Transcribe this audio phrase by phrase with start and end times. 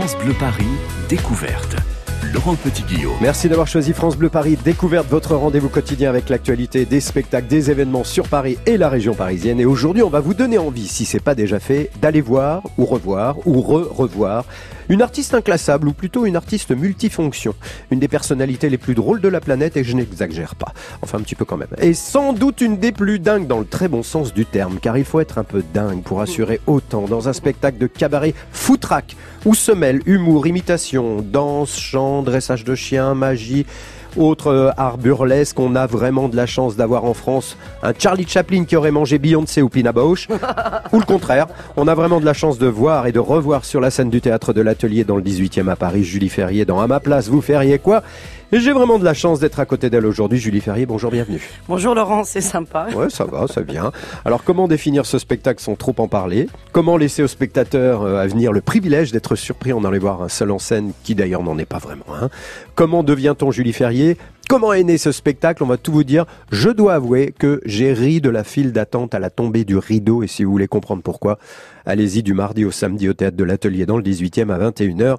[0.00, 0.64] France Bleu Paris,
[1.10, 1.76] découverte.
[2.32, 3.16] Laurent Petit-Guillaume.
[3.20, 7.70] Merci d'avoir choisi France Bleu Paris, découverte votre rendez-vous quotidien avec l'actualité des spectacles, des
[7.70, 9.60] événements sur Paris et la région parisienne.
[9.60, 12.86] Et aujourd'hui, on va vous donner envie, si c'est pas déjà fait, d'aller voir ou
[12.86, 14.46] revoir ou re-revoir
[14.90, 17.54] une artiste inclassable ou plutôt une artiste multifonction.
[17.92, 20.74] Une des personnalités les plus drôles de la planète et je n'exagère pas.
[21.00, 21.68] Enfin un petit peu quand même.
[21.78, 24.98] Et sans doute une des plus dingues dans le très bon sens du terme car
[24.98, 29.16] il faut être un peu dingue pour assurer autant dans un spectacle de cabaret foutraque
[29.44, 33.66] où se mêlent humour, imitation, danse, chant, dressage de chiens, magie
[34.16, 38.26] autre euh, art burlesque, on a vraiment de la chance d'avoir en France un Charlie
[38.26, 40.28] Chaplin qui aurait mangé Beyoncé ou Pina Bausch,
[40.92, 41.46] ou le contraire.
[41.76, 44.20] On a vraiment de la chance de voir et de revoir sur la scène du
[44.20, 47.40] théâtre de l'Atelier dans le 18e à Paris, Julie Ferrier dans À ma place, vous
[47.40, 48.02] feriez quoi?
[48.52, 50.38] Et j'ai vraiment de la chance d'être à côté d'elle aujourd'hui.
[50.38, 51.40] Julie Ferrier, bonjour, bienvenue.
[51.68, 52.88] Bonjour Laurent, c'est sympa.
[52.94, 53.92] Ouais, ça va, ça vient.
[54.24, 56.48] Alors comment définir ce spectacle sans trop en parler?
[56.72, 60.28] Comment laisser aux spectateurs euh, à venir le privilège d'être surpris en allant voir un
[60.28, 62.30] seul en scène, qui d'ailleurs n'en est pas vraiment un?
[62.74, 64.16] Comment devient-on Julie Ferrier?
[64.48, 65.62] Comment est né ce spectacle?
[65.62, 66.24] On va tout vous dire.
[66.50, 70.24] Je dois avouer que j'ai ri de la file d'attente à la tombée du rideau
[70.24, 71.38] et si vous voulez comprendre pourquoi,
[71.86, 75.18] allez-y du mardi au samedi au théâtre de l'Atelier dans le 18e à 21h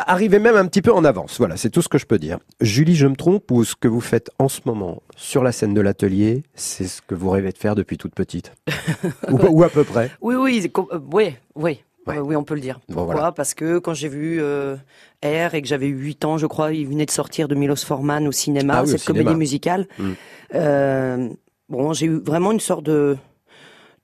[0.00, 1.38] arrivez même un petit peu en avance.
[1.38, 2.38] Voilà, c'est tout ce que je peux dire.
[2.60, 5.74] Julie, je me trompe ou ce que vous faites en ce moment sur la scène
[5.74, 8.52] de l'atelier, c'est ce que vous rêvez de faire depuis toute petite
[9.30, 10.10] ou, à peu près?
[10.20, 11.80] Oui, oui, euh, oui, oui.
[12.08, 12.80] Euh, oui, on peut le dire.
[12.92, 13.32] Pourquoi?
[13.32, 14.76] Parce que quand j'ai vu euh,
[15.24, 18.26] R et que j'avais 8 ans, je crois, il venait de sortir de Milos Forman
[18.28, 19.88] au cinéma, ah cette comédie musicale.
[19.98, 20.12] Hmm.
[20.54, 21.28] Euh,
[21.68, 23.16] bon, j'ai eu vraiment une sorte de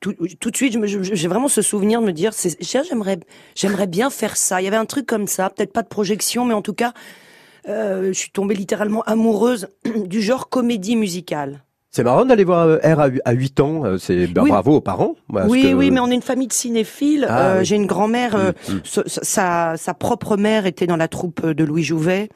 [0.02, 3.20] tout, tout de suite, j'ai vraiment ce souvenir de me dire, j'aimerais,
[3.54, 4.60] j'aimerais bien faire ça.
[4.60, 6.92] Il y avait un truc comme ça, peut-être pas de projection, mais en tout cas,
[7.68, 9.68] euh, je suis tombée littéralement amoureuse
[10.06, 11.62] du genre comédie musicale.
[11.90, 15.14] C'est marrant d'aller voir euh, R à 8 ans, euh, c'est ben, bravo aux parents.
[15.28, 17.26] Oui, oui, mais on est une famille de cinéphiles.
[17.28, 19.02] Ah j'ai une grand-mère, mm, mm.
[19.06, 22.28] sa, sa propre mère était dans la troupe de Louis Jouvet.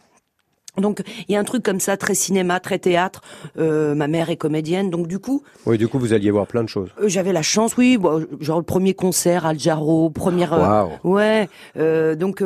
[0.79, 3.23] Donc il y a un truc comme ça, très cinéma, très théâtre.
[3.59, 5.43] Euh, ma mère est comédienne, donc du coup.
[5.65, 6.91] Oui, du coup vous alliez voir plein de choses.
[7.01, 10.53] Euh, J'avais la chance, oui, bon, genre le premier concert Al Jarreau, première.
[10.53, 10.59] Wow.
[10.59, 11.49] Euh, ouais.
[11.77, 12.43] Euh, donc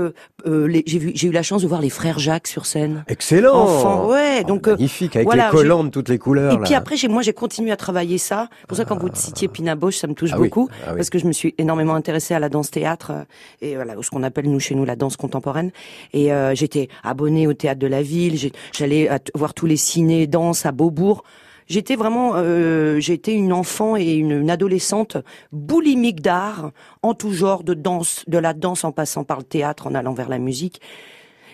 [0.46, 3.04] euh, j'ai vu, j'ai eu la chance de voir les frères Jacques sur scène.
[3.08, 3.54] Excellent.
[3.54, 4.42] Enfant, ouais.
[4.44, 6.52] Oh, donc magnifique avec les collants de toutes les couleurs.
[6.52, 8.48] Et puis après, j'ai moi j'ai continué à travailler ça.
[8.68, 11.18] Pour ça, quand vous citiez Pina Bausch, ça me touche ah beaucoup ah parce que
[11.18, 13.12] je me suis énormément intéressée à la danse théâtre
[13.60, 15.70] et voilà ce qu'on appelle nous chez nous la danse contemporaine.
[16.12, 18.38] Et j'étais abonnée au théâtre de la ville.
[18.72, 21.24] J'allais voir tous les ciné danse à Beaubourg.
[21.70, 25.18] J'étais vraiment, euh, j'étais une enfant et une, adolescente
[25.52, 26.72] boulimique d'art,
[27.02, 30.12] en tout genre, de danse, de la danse en passant par le théâtre, en allant
[30.12, 30.80] vers la musique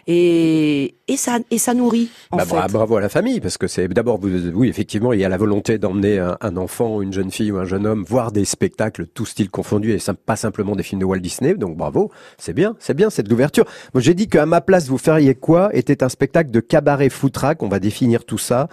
[0.06, 2.72] et, et ça et ça nourrit en bah, fait.
[2.72, 5.78] Bravo à la famille parce que c'est d'abord oui effectivement il y a la volonté
[5.78, 9.50] d'emmener un, enfant, une jeune fille ou un jeune homme voir des spectacles tout style
[9.50, 13.10] confondu et pas simplement des films de Walt Disney donc bravo c'est bien c'est bien
[13.10, 13.64] cette ouverture.
[13.94, 17.62] Moi j'ai dit qu'à ma place vous feriez quoi était un spectacle de cabaret foutraque
[17.62, 18.68] on va définir tout ça.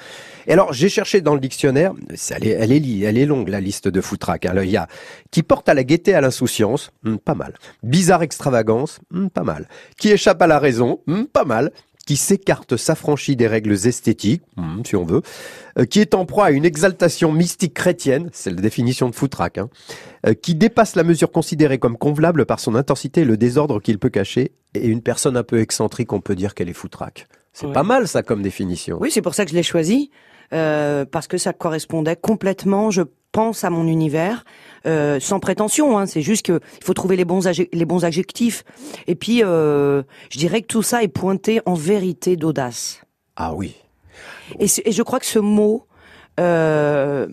[0.47, 1.94] Et alors j'ai cherché dans le dictionnaire
[2.31, 4.45] elle est elle est, elle est longue la liste de foutraque.
[4.45, 4.53] Hein.
[4.63, 4.88] Il y a
[5.31, 7.55] qui porte à la gaieté à l'insouciance hmm, pas mal.
[7.81, 9.67] Bizarre extravagance hmm, pas mal.
[9.97, 11.72] Qui échappe à la raison hmm, pas mal,
[12.06, 15.22] qui s'écarte, s'affranchit des règles esthétiques, hmm, si on veut,
[15.79, 19.57] euh, qui est en proie à une exaltation mystique chrétienne, c'est la définition de foutraque,
[19.57, 19.69] hein,
[20.28, 24.00] euh, qui dépasse la mesure considérée comme convenable par son intensité et le désordre qu'il
[24.00, 27.28] peut cacher, et une personne un peu excentrique, on peut dire qu'elle est foutraque.
[27.53, 28.97] C'est pas mal ça comme définition.
[29.00, 30.09] Oui, c'est pour ça que je l'ai choisi.
[30.53, 33.01] Euh, parce que ça correspondait complètement, je
[33.33, 34.45] pense, à mon univers,
[34.85, 35.97] euh, sans prétention.
[35.97, 37.41] Hein, c'est juste qu'il faut trouver les bons,
[37.73, 38.63] les bons adjectifs.
[39.07, 43.01] Et puis, euh, je dirais que tout ça est pointé en vérité d'audace.
[43.35, 43.75] Ah oui.
[44.59, 45.88] Et, et, je crois que ce mot,
[46.39, 47.27] euh,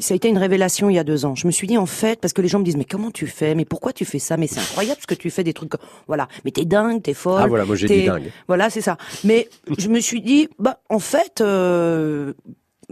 [0.00, 1.34] ça a été une révélation il y a deux ans.
[1.34, 3.26] Je me suis dit en fait, parce que les gens me disent mais comment tu
[3.26, 5.72] fais, mais pourquoi tu fais ça, mais c'est incroyable ce que tu fais des trucs,
[6.06, 7.40] voilà, mais t'es dingue, t'es folle.
[7.42, 8.30] Ah voilà, moi j'ai dit dingue.
[8.46, 8.96] Voilà, c'est ça.
[9.24, 12.32] Mais je me suis dit bah en fait, euh,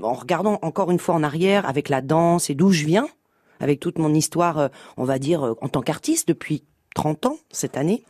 [0.01, 3.09] en regardant encore une fois en arrière avec la danse et d'où je viens,
[3.61, 6.65] avec toute mon histoire, euh, on va dire euh, en tant qu'artiste depuis
[6.95, 8.03] 30 ans cette année,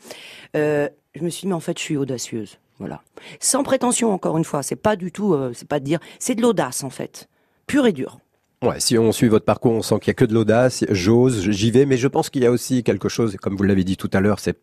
[0.56, 2.58] euh, je me suis dit mais en fait je suis audacieuse.
[2.78, 3.02] Voilà.
[3.38, 6.42] Sans prétention encore une fois, c'est pas du tout, c'est pas de dire, c'est de
[6.42, 7.28] l'audace en fait,
[7.68, 8.18] pure et dure.
[8.62, 11.50] Ouais, si on suit votre parcours, on sent qu'il y a que de l'audace, j'ose,
[11.50, 13.96] j'y vais, mais je pense qu'il y a aussi quelque chose, comme vous l'avez dit
[13.96, 14.58] tout à l'heure, c'est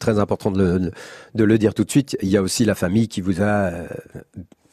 [0.00, 0.90] très important de
[1.34, 3.72] le, dire tout de suite, il y a aussi la famille qui vous a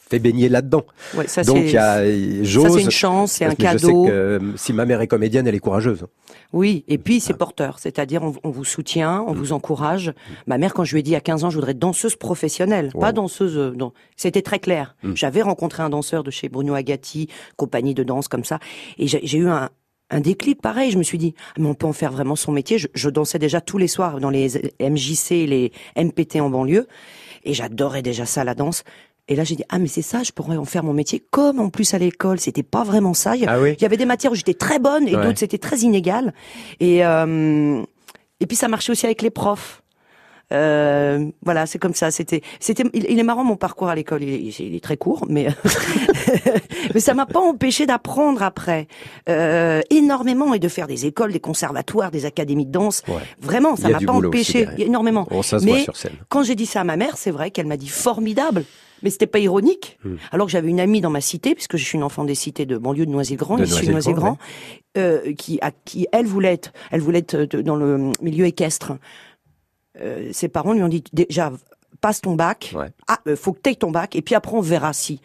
[0.10, 0.86] fait baigner là-dedans.
[1.16, 2.04] Ouais, ça Donc il y a
[2.44, 2.74] j'ose.
[2.74, 3.78] c'est une chance, c'est un cadeau.
[3.78, 6.06] Je sais que euh, si ma mère est comédienne, elle est courageuse.
[6.52, 9.38] Oui, et puis c'est porteur, c'est-à-dire on, vous soutient, on mm.
[9.38, 10.14] vous encourage.
[10.48, 12.92] Ma mère, quand je lui ai dit à 15 ans, je voudrais être danseuse professionnelle,
[13.00, 13.58] pas danseuse.
[13.58, 14.96] Euh, non, c'était très clair.
[15.04, 15.14] Mm.
[15.16, 18.60] J'avais rencontré un danseur de chez Bruno Agati, compagnie de danse comme ça,
[18.98, 19.70] et j'ai eu un,
[20.10, 20.92] un déclic pareil.
[20.92, 22.78] Je me suis dit, ah, mais on peut en faire vraiment son métier.
[22.94, 26.88] Je, dansais déjà tous les soirs dans les MJC, les MPT en banlieue,
[27.44, 28.84] et j'adorais déjà ça, la danse.
[29.30, 31.24] Et là, j'ai dit, ah, mais c'est ça, je pourrais en faire mon métier.
[31.30, 33.36] Comme en plus à l'école, c'était pas vraiment ça.
[33.36, 36.34] Il y, ah avait des matières où j'étais très bonne et d'autres c'était très inégal.
[36.80, 37.84] Et, euh,
[38.40, 39.84] et puis ça marchait aussi avec les profs.
[40.52, 42.10] Euh, voilà, c'est comme ça.
[42.10, 42.84] C'était, c'était.
[42.94, 44.24] Il, est marrant mon parcours à l'école.
[44.24, 45.50] Il, est très court, mais
[46.96, 48.88] mais ça m'a pas empêché d'apprendre après
[49.30, 53.04] euh, énormément et de faire des écoles, des conservatoires, des académies de danse.
[53.40, 55.28] Vraiment, ça m'a pas empêché énormément.
[55.30, 56.14] On mais sur scène.
[56.30, 58.66] quand j'ai dit ça à ma mère, c'est vrai qu'elle m'a dit formidable.
[59.04, 59.98] Mais c'était pas ironique.
[60.04, 60.16] Hmm.
[60.32, 62.66] Alors que j'avais une amie dans ma cité, puisque je suis une enfant des cités
[62.66, 64.38] de banlieue de Noisy-le-Grand, de Noisy-le-Grand,
[64.98, 68.94] euh, qui, à, qui elle voulait être, elle voulait être dans le milieu équestre.
[70.00, 71.52] Euh, ses parents lui ont dit déjà
[72.02, 72.74] passe ton bac,
[73.08, 75.22] ah, euh, faut que tu aies ton bac, et puis après on verra si.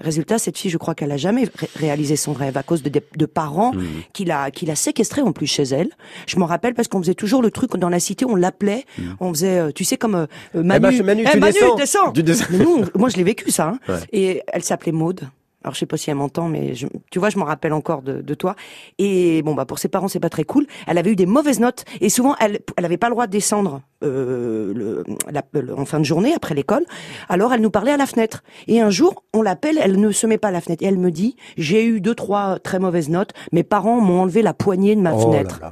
[0.00, 3.26] Résultat, cette fille, je crois qu'elle a jamais réalisé son rêve à cause de, de,
[3.26, 3.84] parents mmh.
[4.12, 5.90] qui l'a qui l'a séquestré en plus chez elle.
[6.26, 9.02] Je m'en rappelle parce qu'on faisait toujours le truc dans la cité, on l'appelait, mmh.
[9.20, 11.40] on faisait, euh, tu sais comme Manu, eh ben, Manu, tu
[11.76, 12.12] descends.
[12.50, 13.74] nous, moi je l'ai vécu ça.
[13.88, 13.98] Hein.
[14.12, 15.28] Et elle s'appelait Maude.
[15.66, 18.02] Alors je sais pas si elle m'entend, mais je, tu vois, je m'en rappelle encore
[18.02, 18.54] de, de, toi.
[18.98, 20.64] Et bon, bah pour ses parents, c'est pas très cool.
[20.86, 23.32] Elle avait eu des mauvaises notes et souvent, elle, elle avait pas le droit de
[23.32, 25.42] descendre euh, le, la,
[25.76, 26.84] en fin de journée après l'école.
[27.28, 28.44] Alors elle nous parlait à la fenêtre.
[28.68, 30.98] Et un jour, on l'appelle, elle ne se met pas à la fenêtre et elle
[30.98, 33.32] me dit j'ai eu deux trois très mauvaises notes.
[33.50, 35.62] Mes parents m'ont enlevé la poignée de ma oh fenêtre.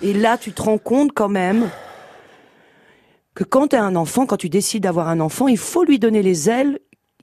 [0.00, 1.68] Et là, tu te rends compte quand même
[3.34, 5.98] que quand tu as un enfant, quand tu décides d'avoir un enfant, il faut lui
[5.98, 6.78] donner les ailes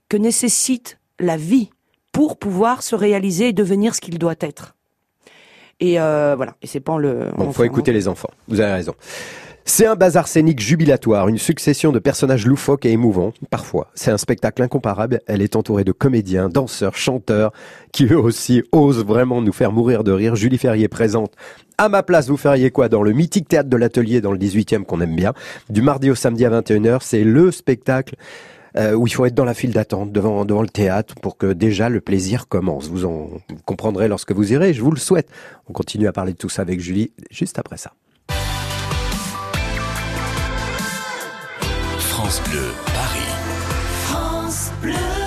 [0.08, 1.70] que nécessite la vie
[2.18, 4.74] pour pouvoir se réaliser et devenir ce qu'il doit être.
[5.78, 7.28] Et euh, voilà, et c'est pas le.
[7.38, 8.30] Il faut écouter les enfants.
[8.48, 8.92] Vous avez raison.
[9.64, 13.86] C'est un bazar scénique jubilatoire, une succession de personnages loufoques et émouvants, parfois.
[13.94, 15.20] C'est un spectacle incomparable.
[15.28, 17.52] Elle est entourée de comédiens, danseurs, chanteurs,
[17.92, 20.34] qui eux aussi osent vraiment nous faire mourir de rire.
[20.34, 21.34] Julie Ferrier présente
[21.76, 24.82] à ma place, vous feriez quoi dans le mythique théâtre de l'atelier dans le 18e
[24.82, 25.34] qu'on aime bien?
[25.70, 28.16] Du mardi au samedi à 21h, c'est le spectacle
[28.78, 31.52] euh, où il faut être dans la file d'attente devant, devant le théâtre pour que
[31.52, 32.88] déjà le plaisir commence.
[32.88, 33.30] Vous en
[33.64, 35.28] comprendrez lorsque vous irez, je vous le souhaite.
[35.68, 37.92] On continue à parler de tout ça avec Julie juste après ça.
[41.98, 43.32] France Bleu, Paris.
[44.04, 45.17] France Bleu.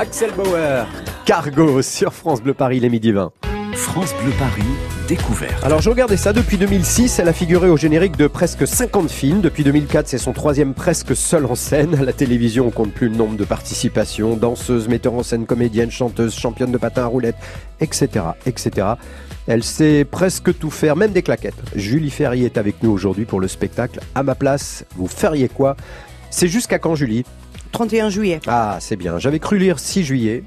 [0.00, 0.86] Axel Bauer,
[1.24, 3.32] Cargo sur France Bleu Paris, les midi 20.
[3.72, 4.62] France Bleu Paris,
[5.08, 5.64] découverte.
[5.64, 9.40] Alors je regardais ça depuis 2006, elle a figuré au générique de presque 50 films.
[9.40, 11.96] Depuis 2004, c'est son troisième presque seul en scène.
[11.96, 14.36] À la télévision, on compte plus le nombre de participations.
[14.36, 17.34] Danseuse, metteur en scène, comédienne, chanteuse, championne de patin à roulettes,
[17.80, 18.24] etc.
[18.46, 18.86] etc.
[19.48, 21.60] Elle sait presque tout faire, même des claquettes.
[21.74, 23.98] Julie Ferrier est avec nous aujourd'hui pour le spectacle.
[24.14, 25.76] À ma place, vous feriez quoi?
[26.30, 27.24] C'est jusqu'à quand Julie?
[27.72, 28.40] 31 juillet.
[28.46, 29.18] Ah, c'est bien.
[29.18, 30.44] J'avais cru lire 6 juillet.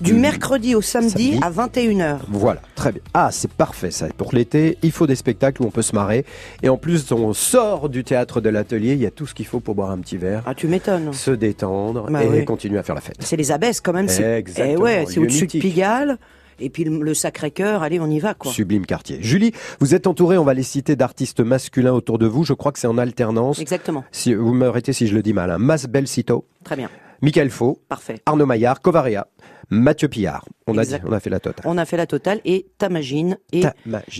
[0.00, 2.18] Du mercredi au samedi, à 21h.
[2.28, 3.02] Voilà, très bien.
[3.14, 4.08] Ah, c'est parfait ça.
[4.16, 6.24] Pour l'été, il faut des spectacles où on peut se marrer.
[6.64, 9.46] Et en plus, on sort du théâtre de l'atelier, il y a tout ce qu'il
[9.46, 10.42] faut pour boire un petit verre.
[10.44, 11.12] Ah, tu m'étonnes.
[11.12, 13.16] Se détendre bah et continuer à faire la fête.
[13.20, 14.08] C'est les abesses quand même.
[14.08, 14.66] Exactement.
[14.66, 16.18] Et eh ouais, c'est au-dessus de Pigalle.
[16.60, 18.52] Et puis le Sacré-Cœur, allez, on y va, quoi.
[18.52, 19.18] Sublime quartier.
[19.20, 22.44] Julie, vous êtes entourée, on va les citer, d'artistes masculins autour de vous.
[22.44, 23.58] Je crois que c'est en alternance.
[23.58, 24.04] Exactement.
[24.12, 25.50] Si, vous m'arrêtez si je le dis mal.
[25.50, 25.58] Hein.
[25.58, 26.46] Mas Belcito.
[26.64, 26.90] Très bien.
[27.20, 27.80] Michael Faux.
[27.88, 28.20] Parfait.
[28.26, 29.28] Arnaud Maillard, Covarea.
[29.70, 30.44] Mathieu Pillard.
[30.66, 31.64] On a, dit, on a fait la totale.
[31.66, 33.62] On a fait la totale et Tamagine et,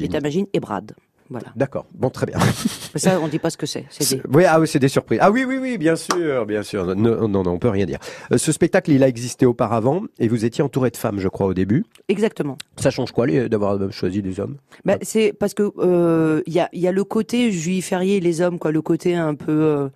[0.01, 0.93] et Tamagine et Brad.
[1.33, 1.49] Voilà.
[1.57, 1.87] D'accord.
[1.95, 2.39] Bon, très bien.
[2.95, 3.87] ça, on dit pas ce que c'est.
[3.89, 4.23] C'est des...
[4.31, 5.19] Oui, ah oui, c'est des surprises.
[5.23, 6.95] Ah oui, oui, oui, bien sûr, bien sûr.
[6.95, 7.99] Non, non, non, on peut rien dire.
[8.33, 11.47] Euh, ce spectacle, il a existé auparavant et vous étiez entouré de femmes, je crois,
[11.47, 11.85] au début.
[12.09, 12.59] Exactement.
[12.77, 14.57] Ça change quoi d'avoir choisi des hommes?
[14.85, 18.41] Bah, C'est parce que il euh, y, a, y a le côté juif férié les
[18.41, 19.53] hommes, quoi, le côté un peu.
[19.53, 19.89] Euh,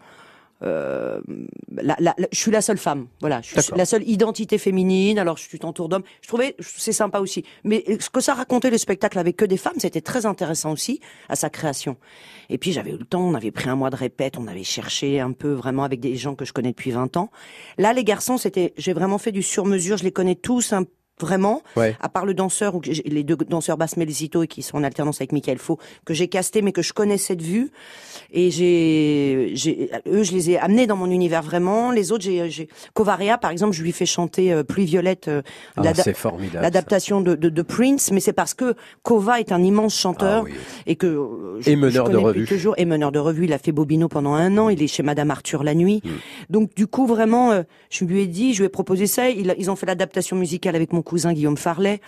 [0.62, 1.20] euh,
[1.70, 5.18] la, la, je suis la seule femme, voilà, je suis la seule identité féminine.
[5.18, 6.04] Alors je suis entour d'hommes.
[6.22, 7.44] Je trouvais c'est sympa aussi.
[7.64, 11.00] Mais ce que ça racontait le spectacle avec que des femmes, c'était très intéressant aussi
[11.28, 11.96] à sa création.
[12.48, 14.64] Et puis j'avais eu le temps, on avait pris un mois de répète, on avait
[14.64, 17.30] cherché un peu vraiment avec des gens que je connais depuis 20 ans.
[17.78, 19.96] Là, les garçons, c'était, j'ai vraiment fait du sur-mesure.
[19.96, 20.84] Je les connais tous un
[21.20, 24.84] vraiment, à part le danseur ou les deux danseurs basse Melzito et qui sont en
[24.84, 27.70] alternance avec Michael Faux que j'ai casté mais que je connaissais de vue.
[28.32, 31.90] Et j'ai j'ai eux je les ai amenés dans mon univers vraiment.
[31.90, 35.42] Les autres j'ai j'ai Covaria par exemple je lui fais chanter euh, Pluie violette euh,
[35.76, 40.44] ah, l'adaptation de, de, de, Prince mais c'est parce que Kova est un immense chanteur
[40.46, 40.52] ah
[40.86, 42.44] et que euh, je, et meneur de revue.
[42.46, 42.74] toujours.
[42.78, 45.30] Et meneur de revue il a fait Bobino pendant un an il est chez Madame
[45.30, 46.02] Arthur la nuit.
[46.04, 46.10] Hmm.
[46.50, 49.28] donc du coup vraiment euh, je lui ai dit je lui ai proposé ça.
[49.30, 52.00] Ils ont fait l'adaptation musicale avec mon cousin Guillaume Farlet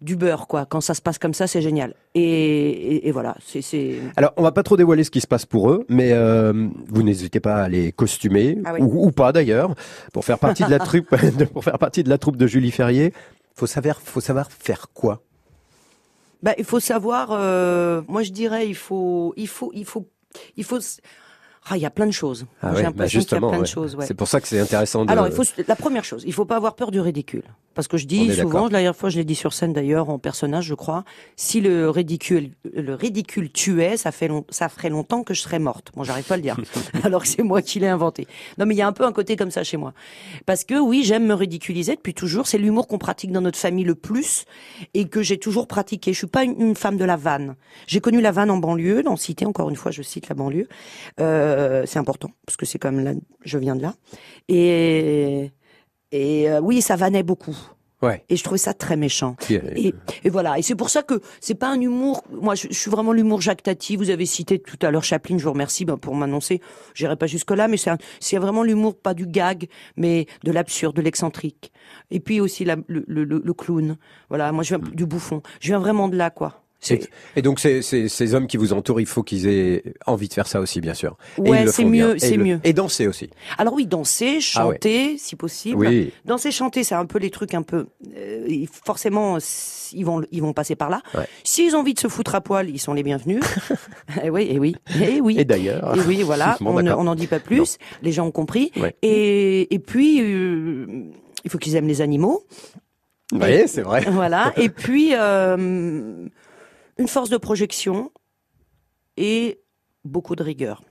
[0.00, 0.66] du beurre, quoi.
[0.66, 1.94] Quand ça se passe comme ça, c'est génial.
[2.14, 3.98] Et, voilà, c'est.
[4.16, 7.02] Alors, on va pas trop dévoiler ce qui se passe pour eux, mais euh, vous
[7.02, 9.74] n'hésitez pas à les costumer ah ou, pas d'ailleurs
[10.12, 11.14] pour faire partie de la troupe,
[11.52, 13.12] pour faire partie de la troupe de Julie Ferrier.
[13.54, 15.22] Faut savoir, faut savoir faire quoi?
[16.42, 17.28] Bah, il faut savoir.
[17.32, 20.06] Euh, moi, je dirais, il faut, il faut, il faut,
[20.56, 20.78] il faut.
[21.68, 22.46] Ah, il y a plein de choses.
[22.62, 23.96] Ah J'ai l'impression qu'il y a plein de choses.
[24.00, 25.04] C'est pour ça que c'est intéressant.
[25.04, 25.12] De...
[25.12, 27.96] Alors, il faut la première chose, il faut pas avoir peur du ridicule, parce que
[27.96, 30.74] je dis souvent, la dernière fois je l'ai dit sur scène d'ailleurs en personnage, je
[30.74, 31.04] crois,
[31.36, 35.92] si le ridicule, le ridicule tuait, ça fait ça ferait longtemps que je serais morte.
[35.94, 36.56] Bon, j'arrive pas à le dire,
[37.04, 38.26] alors que c'est moi qui l'ai inventé.
[38.58, 39.92] Non, mais il y a un peu un côté comme ça chez moi,
[40.46, 42.46] parce que oui, j'aime me ridiculiser depuis toujours.
[42.46, 44.44] C'est l'humour qu'on pratique dans notre famille le plus
[44.94, 46.12] et que j'ai toujours pratiqué.
[46.12, 47.56] Je suis pas une, femme de la vanne.
[47.86, 49.44] J'ai connu la vanne en banlieue, dans cité.
[49.44, 50.68] Encore une fois, je cite la banlieue.
[51.20, 53.12] Euh, euh, c'est important parce que c'est comme là,
[53.44, 53.94] je viens de là.
[54.48, 55.50] Et
[56.12, 57.56] et euh, oui, ça vannait beaucoup.
[58.02, 58.24] Ouais.
[58.30, 59.36] Et je trouvais ça très méchant.
[59.50, 60.58] Et, et, voilà.
[60.58, 62.24] Et c'est pour ça que c'est pas un humour.
[62.30, 63.96] Moi, je, suis vraiment l'humour Jacques Tati.
[63.96, 65.36] Vous avez cité tout à l'heure Chaplin.
[65.36, 66.62] Je vous remercie ben, pour m'annoncer.
[66.94, 67.76] J'irai pas jusque là, mais
[68.20, 71.72] c'est vraiment l'humour pas du gag, mais de l'absurde, de l'excentrique.
[72.10, 73.98] Et puis aussi la, le, le, le, clown.
[74.30, 74.50] Voilà.
[74.50, 75.42] Moi, je viens du bouffon.
[75.60, 76.62] Je viens vraiment de là, quoi.
[77.36, 80.46] Et donc ces, ces, hommes qui vous entourent, il faut qu'ils aient envie de faire
[80.46, 81.16] ça aussi, bien sûr.
[81.38, 82.60] Ouais, c'est mieux, c'est mieux.
[82.64, 83.30] Et danser aussi.
[83.58, 85.76] Alors oui, danser, ah chanter, si possible.
[85.76, 86.12] Oui.
[86.24, 87.86] Danser, chanter, c'est un peu les trucs un peu.
[88.16, 89.38] Euh, forcément,
[89.92, 91.02] ils vont, ils vont passer par là.
[91.44, 93.42] S'ils ont envie de se foutre à poil, ils sont les bienvenus.
[94.16, 95.36] et eh oui, et oui, et oui.
[95.38, 95.96] Et d'ailleurs.
[95.96, 96.56] Et oui, voilà.
[96.64, 97.78] on n'en dit pas plus.
[98.02, 98.72] Les gens ont compris.
[99.02, 100.86] Et, et puis, euh,
[101.44, 102.44] il faut qu'ils aiment les animaux.
[103.32, 104.04] Oui, c'est vrai.
[104.08, 104.52] Voilà.
[104.56, 105.10] Et puis.
[105.14, 106.26] Euh,
[107.00, 108.12] une force de projection
[109.16, 109.60] et
[110.04, 110.84] beaucoup de rigueur.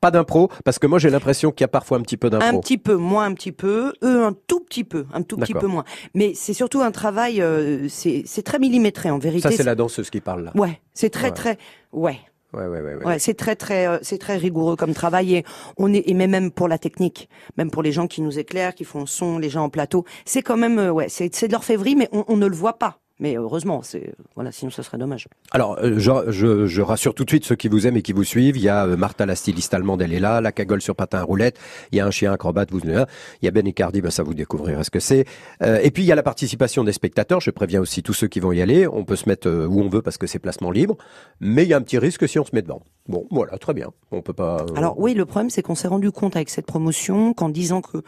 [0.00, 2.46] Pas d'impro, parce que moi j'ai l'impression qu'il y a parfois un petit peu d'impro.
[2.46, 5.54] Un petit peu, moins un petit peu, eux un tout petit peu, un tout petit
[5.54, 5.84] peu moins.
[6.14, 9.48] Mais c'est surtout un travail, euh, c'est très millimétré en vérité.
[9.48, 10.52] Ça c'est la danseuse qui parle là.
[10.54, 11.58] Ouais, c'est très très,
[11.92, 12.18] ouais.
[12.52, 13.18] Ouais, ouais, ouais, ouais.
[13.18, 15.44] c'est très très euh, c'est très rigoureux comme travail et
[15.76, 18.84] on est et même pour la technique, même pour les gens qui nous éclairent, qui
[18.84, 21.96] font le son, les gens en plateau, c'est quand même euh, ouais, c'est de l'orfèvrerie
[21.96, 23.00] mais on, on ne le voit pas.
[23.20, 25.28] Mais heureusement, c'est voilà, sinon ça serait dommage.
[25.52, 28.24] Alors, euh, je, je, rassure tout de suite ceux qui vous aiment et qui vous
[28.24, 28.56] suivent.
[28.56, 30.40] Il y a euh, Martha, la styliste allemande, elle est là.
[30.40, 31.56] La cagole sur patin à roulette.
[31.92, 33.06] Il y a un chien acrobate, vous là.
[33.40, 35.26] Il y a Ben Icardi, ben ça vous découvrirez ce que c'est.
[35.62, 37.40] Euh, et puis il y a la participation des spectateurs.
[37.40, 38.88] Je préviens aussi tous ceux qui vont y aller.
[38.88, 40.96] On peut se mettre où on veut parce que c'est placement libre,
[41.38, 42.82] mais il y a un petit risque si on se met devant.
[43.08, 43.92] Bon, voilà, très bien.
[44.10, 44.66] On peut pas.
[44.74, 48.02] Alors oui, le problème c'est qu'on s'est rendu compte avec cette promotion qu'en disant que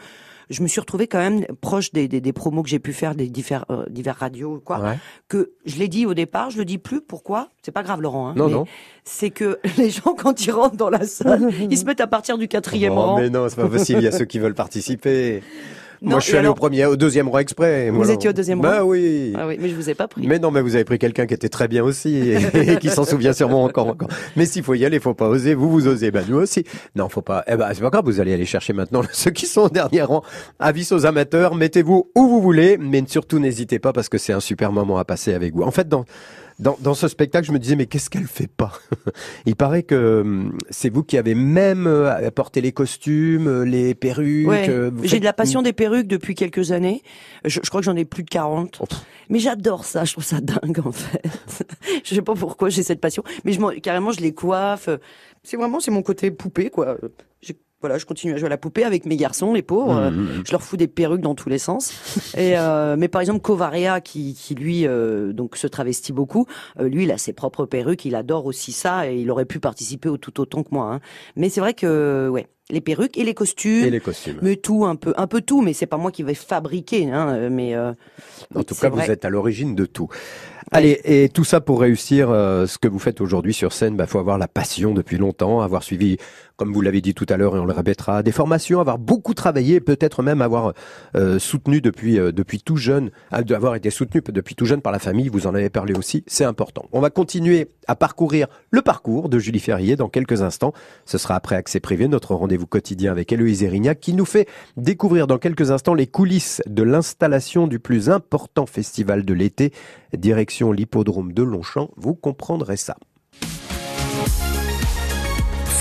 [0.49, 3.15] je me suis retrouvée quand même proche des, des, des promos que j'ai pu faire
[3.15, 4.95] des divers, euh, divers radios, quoi.
[5.27, 7.01] Que je l'ai dit au départ, je le dis plus.
[7.01, 7.49] Pourquoi?
[7.61, 8.29] C'est pas grave, Laurent.
[8.29, 8.65] Hein, non, non.
[9.03, 12.37] C'est que les gens, quand ils rentrent dans la salle, ils se mettent à partir
[12.37, 13.17] du quatrième oh, rang.
[13.17, 13.99] Mais non, c'est pas possible.
[13.99, 15.43] Il y a ceux qui veulent participer.
[16.01, 17.89] Moi, je suis allé au premier, au deuxième rang exprès.
[17.89, 18.75] Vous étiez au deuxième bah rang.
[18.77, 19.33] Bah oui.
[19.35, 20.27] Ah oui, mais je vous ai pas pris.
[20.27, 23.05] Mais non, mais vous avez pris quelqu'un qui était très bien aussi et, qui s'en
[23.05, 24.09] souvient sûrement encore, encore.
[24.35, 25.53] Mais s'il faut y aller, faut pas oser.
[25.53, 26.11] Vous, vous osez.
[26.11, 26.63] Bah nous aussi.
[26.95, 27.43] Non, faut pas.
[27.47, 28.05] Eh ben, c'est pas grave.
[28.05, 30.23] Vous allez aller chercher maintenant ceux qui sont au dernier rang.
[30.59, 31.55] Avis aux amateurs.
[31.55, 35.05] Mettez-vous où vous voulez, mais surtout n'hésitez pas parce que c'est un super moment à
[35.05, 35.63] passer avec vous.
[35.63, 36.05] En fait, dans
[36.59, 38.73] dans, dans, ce spectacle, je me disais, mais qu'est-ce qu'elle fait pas
[39.45, 43.93] Il paraît que hum, c'est vous qui avez même euh, apporté les costumes, euh, les
[43.93, 44.47] perruques.
[44.49, 47.03] Euh, J'ai de la passion des perruques depuis quelques années.
[47.45, 48.81] Je, je crois que j'en ai plus de 40.
[49.29, 51.21] Mais j'adore ça, je trouve ça dingue en fait.
[52.03, 54.89] je sais pas pourquoi j'ai cette passion, mais je carrément je les coiffe.
[55.43, 56.97] C'est vraiment c'est mon côté poupée quoi
[57.79, 60.09] voilà, je continue à jouer à la poupée avec mes garçons, les pauvres.
[60.09, 60.43] Mmh, mmh, mmh.
[60.47, 61.93] Je leur fous des perruques dans tous les sens.
[62.35, 66.47] Et euh, mais par exemple, Covaria, qui, qui lui euh, donc se travestit beaucoup,
[66.79, 68.05] euh, lui, il a ses propres perruques.
[68.05, 70.91] Il adore aussi ça et il aurait pu participer au tout autant que moi.
[70.91, 71.01] Hein.
[71.35, 73.85] Mais c'est vrai que ouais, les perruques et les costumes.
[73.85, 74.39] Et les costumes.
[74.41, 75.61] Mais tout un peu, un peu tout.
[75.61, 77.11] Mais c'est pas moi qui vais fabriquer.
[77.11, 80.09] Hein, mais en tout cas, vous êtes à l'origine de tout.
[80.71, 84.19] Allez, et tout ça pour réussir ce que vous faites aujourd'hui sur scène, bah faut
[84.19, 86.17] avoir la passion depuis longtemps, avoir suivi
[86.57, 89.35] comme vous l'avez dit tout à l'heure et on le répétera, des formations, avoir beaucoup
[89.35, 90.73] travaillé, peut-être même avoir
[91.15, 94.99] euh, soutenu depuis euh, depuis tout jeune, avoir été soutenu depuis tout jeune par la
[94.99, 95.29] famille.
[95.29, 96.85] Vous en avez parlé aussi, c'est important.
[96.91, 100.73] On va continuer à parcourir le parcours de Julie Ferrier dans quelques instants.
[101.05, 105.27] Ce sera après accès privé, notre rendez-vous quotidien avec Héloïse Erignac, qui nous fait découvrir
[105.27, 109.71] dans quelques instants les coulisses de l'installation du plus important festival de l'été,
[110.13, 111.91] direction l'hippodrome de Longchamp.
[111.97, 112.95] Vous comprendrez ça.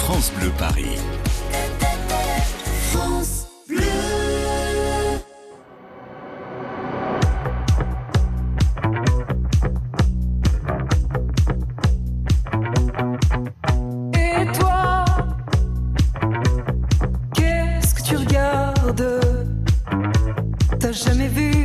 [0.07, 0.99] France Bleu Paris.
[2.93, 3.83] France Bleu.
[14.15, 15.05] Et toi,
[17.35, 19.21] qu'est-ce que tu regardes?
[20.79, 21.56] T'as jamais vu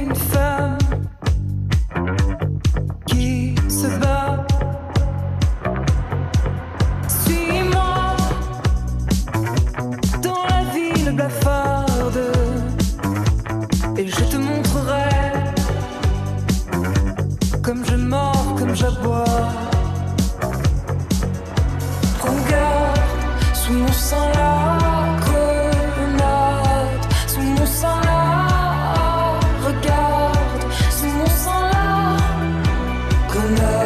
[33.57, 33.80] Love.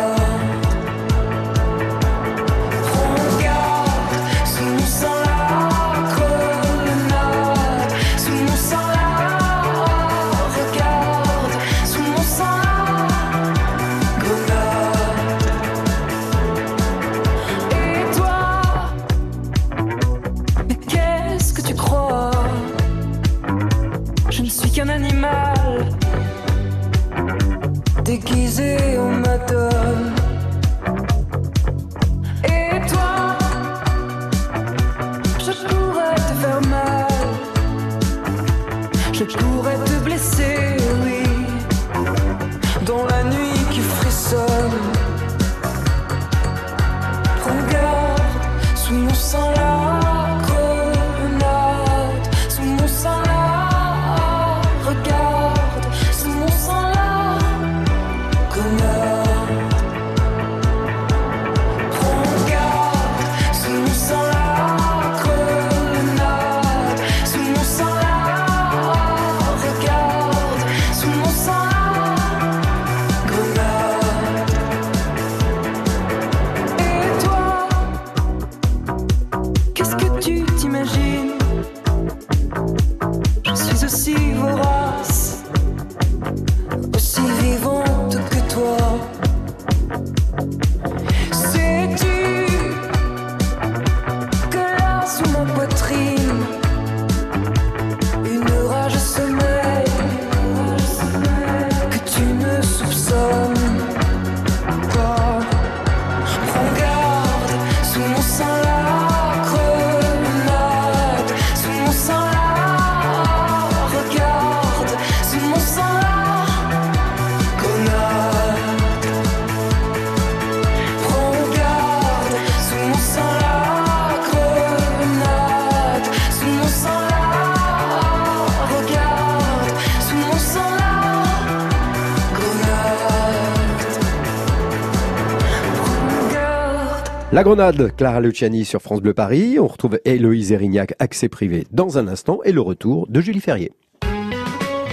[137.35, 139.59] La Grenade, Clara Luciani sur France Bleu Paris.
[139.59, 143.73] On retrouve Héloïse Erignac, accès privé dans un instant et le retour de Julie Ferrier.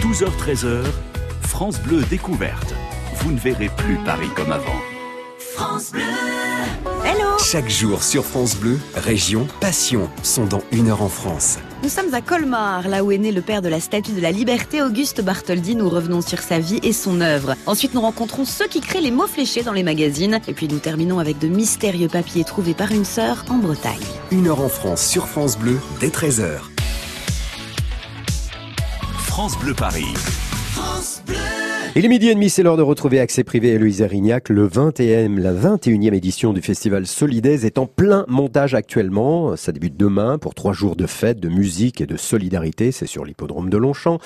[0.00, 0.82] 12h-13h,
[1.42, 2.74] France Bleu découverte.
[3.18, 4.80] Vous ne verrez plus Paris comme avant.
[5.38, 6.02] France Bleu.
[7.04, 11.58] Hello Chaque jour sur France Bleu, région, passion sont dans une heure en France.
[11.82, 14.30] Nous sommes à Colmar, là où est né le père de la Statue de la
[14.30, 15.74] Liberté, Auguste Bartholdi.
[15.74, 17.54] Nous revenons sur sa vie et son œuvre.
[17.66, 20.40] Ensuite, nous rencontrons ceux qui créent les mots fléchés dans les magazines.
[20.46, 23.98] Et puis, nous terminons avec de mystérieux papiers trouvés par une sœur en Bretagne.
[24.30, 26.60] Une heure en France sur France Bleu, dès 13h.
[29.16, 30.14] France Bleu Paris.
[30.72, 31.41] France Bleu.
[31.94, 34.48] Il est midi et demi, c'est l'heure de retrouver Accès Privé et Louise Erignac.
[34.48, 39.56] Le 21e, la 21e édition du festival Solidaise est en plein montage actuellement.
[39.56, 42.92] Ça débute demain pour trois jours de fête, de musique et de solidarité.
[42.92, 44.20] C'est sur l'hippodrome de Longchamp.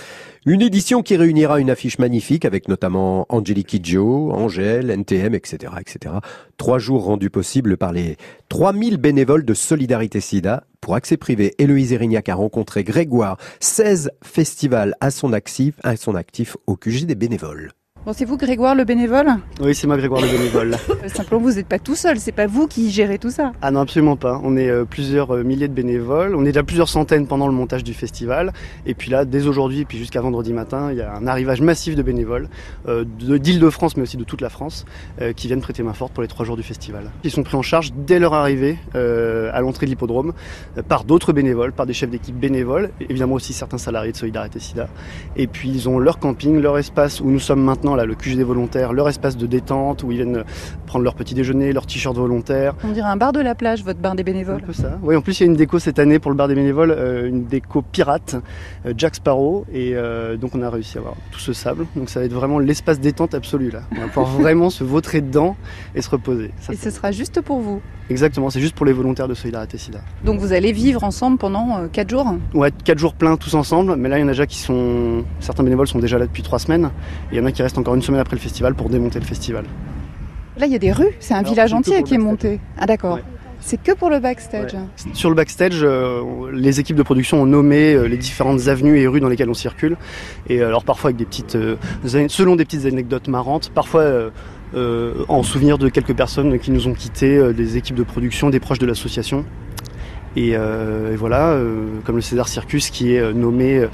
[0.46, 6.14] Une édition qui réunira une affiche magnifique avec notamment Angelique Kidjo, Angèle, NTM, etc., etc.
[6.58, 8.16] Trois jours rendus possibles par les
[8.48, 10.62] 3000 bénévoles de Solidarité SIDA.
[10.80, 16.14] Pour accès privé, Héloïse Erignac a rencontré Grégoire, 16 festivals à son actif, à son
[16.14, 17.75] actif au QG des bénévoles.
[18.06, 19.26] Bon, c'est vous Grégoire le bénévole
[19.60, 20.76] Oui, c'est moi Grégoire le bénévole.
[21.04, 23.52] Euh, simplement, vous n'êtes pas tout seul, c'est pas vous qui gérez tout ça.
[23.60, 24.40] Ah non, absolument pas.
[24.42, 26.34] On est euh, plusieurs euh, milliers de bénévoles.
[26.34, 28.52] On est déjà plusieurs centaines pendant le montage du festival.
[28.86, 31.60] Et puis là, dès aujourd'hui, et puis jusqu'à vendredi matin, il y a un arrivage
[31.60, 32.48] massif de bénévoles
[32.86, 34.86] d'Île-de-France, mais aussi de toute la France,
[35.36, 37.10] qui viennent prêter main forte pour les trois jours du festival.
[37.24, 40.32] Ils sont pris en charge dès leur arrivée à l'entrée de l'hippodrome
[40.88, 44.88] par d'autres bénévoles, par des chefs d'équipe bénévoles, évidemment aussi certains salariés de Solidarité SIDA.
[45.36, 48.44] Et puis ils ont leur camping, leur espace où nous sommes maintenant le QG des
[48.44, 50.44] volontaires, leur espace de détente où ils viennent
[50.86, 52.74] prendre leur petit déjeuner, leur t-shirt volontaire.
[52.84, 54.56] On dirait un bar de la plage, votre bar des bénévoles.
[54.56, 54.98] Un peu ça.
[55.02, 56.90] Oui, en plus il y a une déco cette année pour le bar des bénévoles,
[56.90, 58.36] euh, une déco pirate,
[58.84, 61.86] euh, Jack Sparrow, et euh, donc on a réussi à avoir tout ce sable.
[61.96, 63.82] Donc ça va être vraiment l'espace détente absolu là.
[63.92, 65.56] On va pouvoir vraiment se vautrer dedans
[65.94, 66.50] et se reposer.
[66.70, 67.80] et ce sera juste pour vous.
[68.08, 69.98] Exactement, c'est juste pour les volontaires de Solidarité SIDA.
[70.24, 74.08] Donc vous allez vivre ensemble pendant 4 jours Ouais, 4 jours pleins tous ensemble, mais
[74.08, 75.24] là il y en a déjà qui sont.
[75.40, 76.90] Certains bénévoles sont déjà là depuis 3 semaines,
[77.32, 79.20] et il y en a qui restent encore une semaine après le festival pour démonter
[79.20, 79.64] le festival.
[80.58, 82.60] Là il y a des rues, c'est un village entier qui est monté.
[82.78, 83.18] Ah d'accord.
[83.60, 84.76] C'est que pour le backstage.
[85.12, 86.22] Sur le backstage, euh,
[86.52, 89.54] les équipes de production ont nommé euh, les différentes avenues et rues dans lesquelles on
[89.54, 89.96] circule.
[90.48, 94.30] Et alors parfois avec des petites, euh, selon des petites anecdotes marrantes, parfois
[95.28, 98.78] en souvenir de quelques personnes qui nous ont quittés, des équipes de production, des proches
[98.78, 99.44] de l'association.
[100.36, 101.58] Et, et, voilà,
[102.04, 103.86] comme le César Circus qui est nommé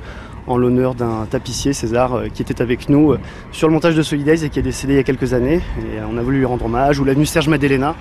[0.47, 3.19] en l'honneur d'un tapissier, César, euh, qui était avec nous euh,
[3.53, 5.61] sur le montage de Solidays et qui est décédé il y a quelques années.
[5.79, 6.99] Et on a voulu lui rendre hommage.
[6.99, 7.95] Ou l'avenue Serge Madelena,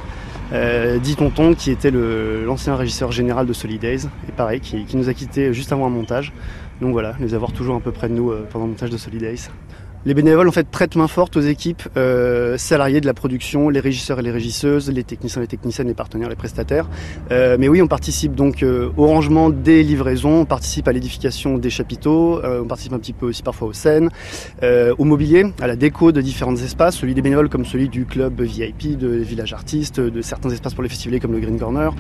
[0.54, 5.10] euh, dit Tonton, qui était l'ancien régisseur général de Solidays, et pareil, qui, qui, nous
[5.10, 6.34] a quittés juste avant un montage.
[6.82, 9.50] Donc voilà, les avoir toujours un peu près de nous pendant le montage de Solidays.
[10.04, 13.80] Les bénévoles en fait prêtent main forte aux équipes euh, salariées de la production, les
[13.80, 16.90] régisseurs et les régisseuses, les techniciens et les techniciennes, les partenaires, les prestataires.
[17.32, 21.60] Euh, mais oui, on participe donc euh, au rangement des livraisons, on participe à l'édification
[21.60, 24.10] des chapiteaux, on participe un petit peu aussi parfois aux scènes,
[24.64, 28.42] au mobilier, à la déco de différents espaces, celui des bénévoles comme celui du club
[28.42, 31.94] VIP, de village artistes, de certains espaces pour les festivaliers comme le Green Corner.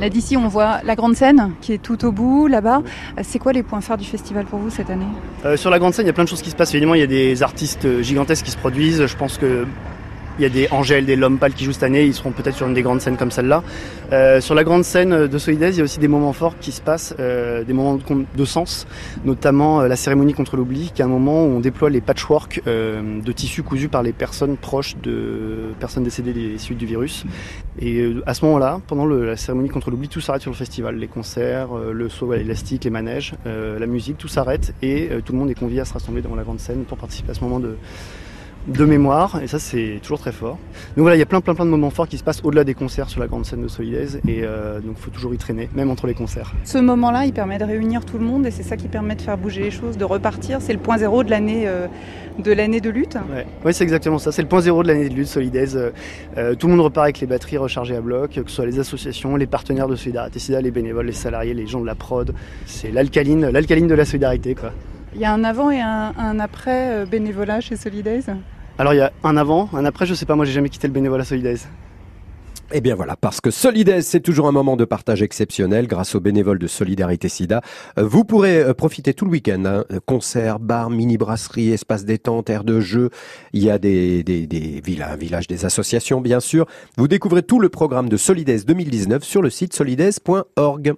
[0.00, 2.82] Là d'ici, on voit la grande scène qui est tout au bout là-bas.
[3.22, 5.06] C'est quoi les points forts du festival pour vous cette année?
[5.56, 6.74] Sur la grande scène, il y a plein de choses qui se passent.
[6.74, 9.06] Évidemment, il y a des artistes gigantesques qui se produisent.
[9.06, 9.66] Je pense que
[10.38, 12.66] il y a des Angèle, des Lompal qui jouent cette année, ils seront peut-être sur
[12.66, 13.62] une des grandes scènes comme celle-là.
[14.12, 16.72] Euh, sur la grande scène de Solidaise, il y a aussi des moments forts qui
[16.72, 17.98] se passent, euh, des moments
[18.36, 18.86] de, sens,
[19.24, 22.62] notamment euh, la cérémonie contre l'oubli, qui est un moment où on déploie les patchwork
[22.64, 27.24] de tissus cousus par les personnes proches de personnes décédées des suites du virus.
[27.78, 30.96] Et à ce moment-là, pendant la cérémonie contre l'oubli, tout s'arrête sur le festival.
[30.96, 35.38] Les concerts, le saut à l'élastique, les manèges, la musique, tout s'arrête et tout le
[35.38, 37.60] monde est convié à se rassembler devant la grande scène pour participer à ce moment
[37.60, 37.76] de
[38.66, 40.58] de mémoire, et ça c'est toujours très fort.
[40.96, 42.64] Donc voilà, il y a plein plein plein de moments forts qui se passent au-delà
[42.64, 45.38] des concerts sur la grande scène de Solidaise, et euh, donc il faut toujours y
[45.38, 46.52] traîner, même entre les concerts.
[46.64, 49.22] Ce moment-là, il permet de réunir tout le monde, et c'est ça qui permet de
[49.22, 50.58] faire bouger les choses, de repartir.
[50.60, 51.86] C'est le point zéro de l'année euh,
[52.38, 53.16] de l'année de lutte.
[53.64, 54.32] Ouais, c'est exactement ça.
[54.32, 55.78] C'est le point zéro de l'année de lutte Solidaise.
[56.36, 58.80] Euh, tout le monde repart avec les batteries rechargées à bloc, que ce soit les
[58.80, 62.34] associations, les partenaires de Solidarité SIDA, les bénévoles, les salariés, les gens de la prod.
[62.66, 64.72] C'est l'alcaline, l'alcaline de la solidarité, quoi.
[65.14, 68.30] Il y a un avant et un, un après bénévolat chez Solidaise
[68.78, 70.86] alors il y a un avant, un après, je sais pas, moi j'ai jamais quitté
[70.86, 71.68] le bénévolat Solidaise.
[72.72, 76.20] Eh bien voilà, parce que Solidaise, c'est toujours un moment de partage exceptionnel grâce aux
[76.20, 77.60] bénévoles de Solidarité SIDA.
[77.98, 82.64] Euh, vous pourrez euh, profiter tout le week-end, hein, concerts, bars, mini-brasseries, espaces détente, aires
[82.64, 83.10] de jeu.
[83.52, 86.66] Il y a des, des, des villages, village des associations, bien sûr.
[86.96, 90.94] Vous découvrez tout le programme de Solidaise 2019 sur le site solidaise.org.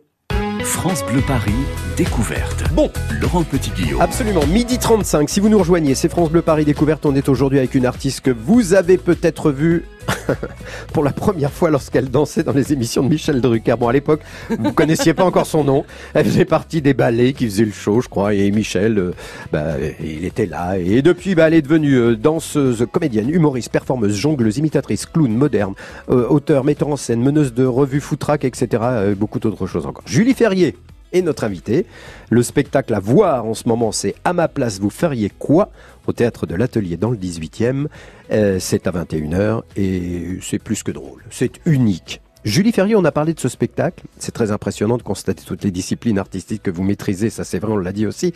[0.66, 1.52] France Bleu Paris,
[1.96, 2.64] découverte.
[2.72, 2.90] Bon,
[3.22, 4.00] Laurent Petit-Guillaume.
[4.00, 5.30] Absolument, midi 35.
[5.30, 7.06] Si vous nous rejoignez, c'est France Bleu Paris découverte.
[7.06, 9.84] On est aujourd'hui avec une artiste que vous avez peut-être vue
[10.92, 13.74] pour la première fois lorsqu'elle dansait dans les émissions de Michel Drucker.
[13.78, 14.20] Bon, à l'époque,
[14.58, 15.84] vous connaissiez pas encore son nom.
[16.14, 19.12] Elle faisait partie des ballets qui faisaient le show, je crois, et Michel, euh,
[19.52, 20.78] bah, il était là.
[20.78, 25.74] Et depuis, bah, elle est devenue euh, danseuse, comédienne, humoriste, performeuse, jongleuse, imitatrice, clown, moderne,
[26.10, 28.82] euh, auteur, metteur en scène, meneuse de revues, footrack, etc.
[29.16, 30.04] beaucoup d'autres choses encore.
[30.06, 30.76] Julie Ferrier
[31.12, 31.86] est notre invitée.
[32.30, 35.70] Le spectacle à voir en ce moment, c'est À ma place, vous feriez quoi?
[36.06, 37.86] Au théâtre de l'Atelier dans le 18e.
[38.30, 41.24] Euh, c'est à 21h et c'est plus que drôle.
[41.30, 42.20] C'est unique.
[42.44, 44.04] Julie Ferrier, on a parlé de ce spectacle.
[44.18, 47.28] C'est très impressionnant de constater toutes les disciplines artistiques que vous maîtrisez.
[47.30, 48.32] Ça, c'est vrai, on l'a dit aussi.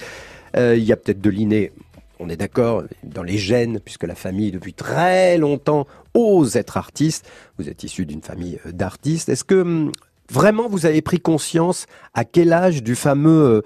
[0.57, 1.73] Euh, il y a peut-être de l'inné,
[2.19, 7.31] on est d'accord, dans les gènes, puisque la famille, depuis très longtemps, ose être artiste.
[7.59, 9.29] Vous êtes issu d'une famille euh, d'artistes.
[9.29, 9.93] Est-ce que hum,
[10.29, 13.63] vraiment vous avez pris conscience à quel âge du fameux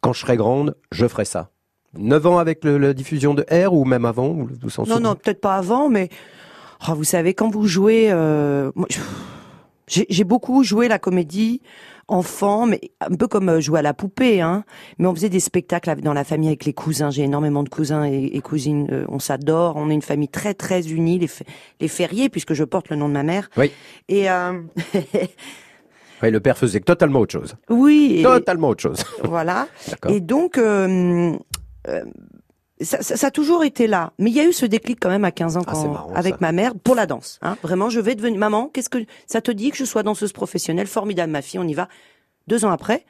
[0.00, 1.50] quand je serai grande, je ferai ça
[1.98, 4.48] 9 ans avec la diffusion de R ou même avant vous,
[4.86, 6.08] Non, non, peut-être pas avant, mais
[6.88, 8.08] oh, vous savez, quand vous jouez...
[8.10, 8.70] Euh,
[9.88, 11.60] j'ai beaucoup joué la comédie
[12.10, 14.64] enfant, mais un peu comme euh, jouer à la poupée, hein.
[14.98, 17.10] Mais on faisait des spectacles dans la famille avec les cousins.
[17.10, 18.88] J'ai énormément de cousins et, cousines.
[18.90, 19.76] Euh, on s'adore.
[19.76, 21.18] On est une famille très très unie.
[21.18, 21.28] Les,
[21.80, 23.48] les Ferriers, puisque je porte le nom de ma mère.
[23.56, 23.70] Oui.
[24.08, 24.60] Et euh...
[26.22, 27.54] oui, le père faisait totalement autre chose.
[27.68, 28.20] Oui.
[28.22, 29.04] Totalement autre chose.
[29.22, 29.68] Voilà.
[30.08, 31.32] et donc, euh,
[32.80, 34.12] ça, ça, ça, a toujours été là.
[34.18, 36.52] Mais il y a eu ce déclic quand même à 15 ans ah, avec ma
[36.52, 37.38] mère pour la danse.
[37.42, 37.56] Hein.
[37.62, 38.68] Vraiment, je vais devenir maman.
[38.72, 40.86] Qu'est-ce que ça te dit que je sois danseuse professionnelle?
[40.86, 41.60] Formidable, ma fille.
[41.60, 41.88] On y va.
[42.46, 43.04] Deux ans après,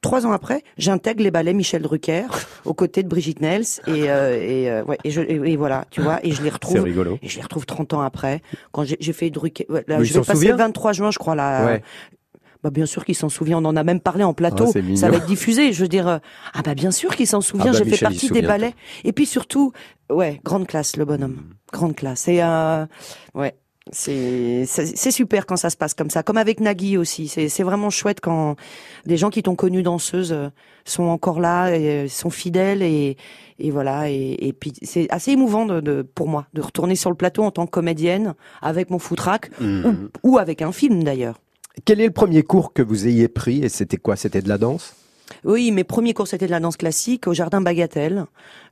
[0.00, 2.26] trois ans après, j'intègre les ballets Michel Drucker
[2.64, 6.00] aux côtés de Brigitte Nels et euh, et, euh, ouais, et, je, et, voilà, tu
[6.00, 6.80] vois, et je les retrouve.
[6.80, 7.18] rigolo.
[7.22, 8.42] Et je les retrouve 30 ans après
[8.72, 9.66] quand j'ai fait Drucker.
[9.86, 11.64] Là, je vais passer le 23 juin, je crois là.
[11.64, 11.82] Ouais.
[12.66, 14.72] Bah bien sûr qu'il s'en souvient, on en a même parlé en plateau.
[14.74, 15.72] Ah, ça va être diffusé.
[15.72, 16.18] Je veux dire, euh,
[16.52, 17.66] ah bah bien sûr qu'il s'en souvient.
[17.68, 18.74] Ah bah, J'ai fait partie des ballets.
[19.04, 19.72] Et puis surtout,
[20.10, 21.54] ouais, grande classe le bonhomme, mm.
[21.72, 22.26] grande classe.
[22.26, 22.84] Et euh,
[23.36, 23.54] ouais,
[23.92, 24.66] c'est
[25.12, 27.28] super quand ça se passe comme ça, comme avec Nagui aussi.
[27.28, 28.56] C'est vraiment chouette quand
[29.04, 30.48] des gens qui t'ont connu danseuse euh,
[30.84, 33.16] sont encore là, et sont fidèles et,
[33.60, 34.10] et voilà.
[34.10, 37.44] Et, et puis c'est assez émouvant de, de, pour moi de retourner sur le plateau
[37.44, 39.84] en tant que comédienne avec mon footrack mm.
[39.86, 41.38] ou, ou avec un film d'ailleurs.
[41.84, 44.16] Quel est le premier cours que vous ayez pris et c'était quoi?
[44.16, 44.94] C'était de la danse?
[45.44, 48.26] Oui, mes premiers cours c'était de la danse classique au jardin Bagatelle.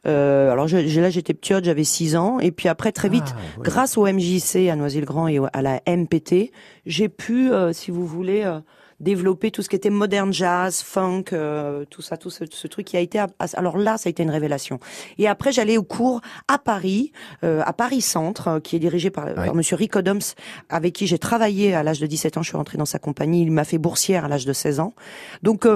[0.06, 2.38] Euh, alors je, là j'étais petite, j'avais 6 ans.
[2.40, 6.52] Et puis après très vite, ah, grâce au MJC à Noisy-le-Grand et à la MPT,
[6.86, 8.60] j'ai pu, euh, si vous voulez, euh,
[9.00, 12.96] développer tout ce qui était modern jazz, funk, euh, tout ça, tout ce, truc qui
[12.96, 13.22] a été.
[13.54, 14.78] Alors là, ça a été une révélation.
[15.18, 19.11] Et après, j'allais au cours à Paris, euh, à Paris Centre, euh, qui est dirigé
[19.11, 20.35] par, Monsieur Rick Odoms,
[20.68, 22.42] avec qui j'ai travaillé à l'âge de 17 ans.
[22.42, 23.42] Je suis rentrée dans sa compagnie.
[23.42, 24.94] Il m'a fait boursière à l'âge de 16 ans.
[25.42, 25.66] Donc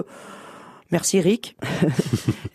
[0.90, 1.54] Merci Rick.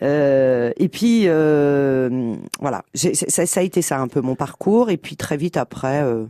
[0.00, 4.90] et puis voilà, ça, ça, a été ça un peu mon parcours.
[4.90, 6.24] Et puis très vite après, euh,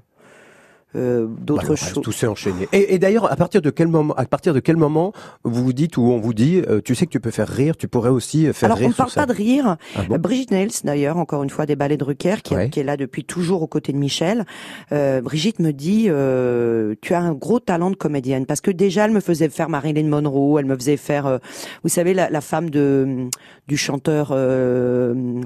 [0.94, 2.02] d'autres bah, choses.
[2.02, 2.68] Tout s'est enchaîné.
[2.72, 5.72] Et, et d'ailleurs, à partir de quel moment, à partir de quel moment vous vous
[5.72, 8.10] dites ou on vous dit, euh, tu sais que tu peux faire rire, tu pourrais
[8.10, 8.86] aussi faire Alors, rire.
[8.86, 9.76] Alors on parle pas de rire.
[9.96, 12.96] Ah Brigitte Nels, d'ailleurs, encore une fois des ballets de Rucker, qui, qui, est là
[12.96, 14.44] depuis toujours aux côtés de Michel.
[14.92, 19.04] Euh, Brigitte me dit, euh, tu as un gros talent de comédienne parce que déjà
[19.04, 21.38] elle me faisait faire Marilyn Monroe, elle me faisait faire, euh,
[21.82, 23.28] vous savez, la, la, femme de
[23.66, 24.28] du chanteur,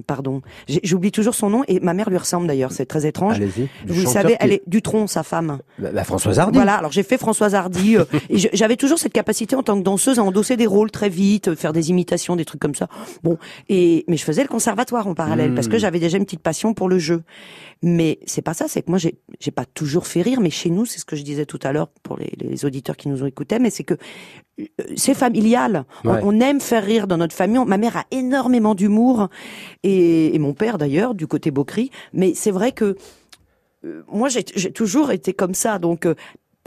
[0.06, 0.42] pardon,
[0.82, 3.40] j'oublie toujours son nom et ma mère lui ressemble d'ailleurs, c'est très étrange.
[3.86, 5.37] Vous savez, elle est Dutron, sa femme.
[5.78, 6.58] La, Françoise Hardy.
[6.58, 7.96] Voilà, alors j'ai fait Françoise Hardy.
[7.96, 11.08] Euh, et j'avais toujours cette capacité en tant que danseuse à endosser des rôles très
[11.08, 12.88] vite, faire des imitations, des trucs comme ça.
[13.22, 15.80] Bon, et mais je faisais le conservatoire en parallèle parce que hmm.
[15.80, 17.22] j'avais déjà une petite passion pour le jeu.
[17.82, 20.70] Mais c'est pas ça, c'est que moi j'ai j'ai pas toujours fait rire, mais chez
[20.70, 23.22] nous, c'est ce que je disais tout à l'heure pour les, les, auditeurs qui nous
[23.22, 23.94] ont écoutés, mais c'est que
[24.58, 24.64] euh,
[24.96, 25.84] c'est familial.
[26.04, 27.58] On, aime faire rire dans notre famille.
[27.66, 29.28] Ma mère a énormément d'humour
[29.82, 31.90] et, et, mon père d'ailleurs du côté Beaucry.
[32.12, 32.94] Mais c'est vrai que euh,
[34.10, 35.78] moi, j'ai toujours été comme ça.
[35.78, 36.14] Donc, euh,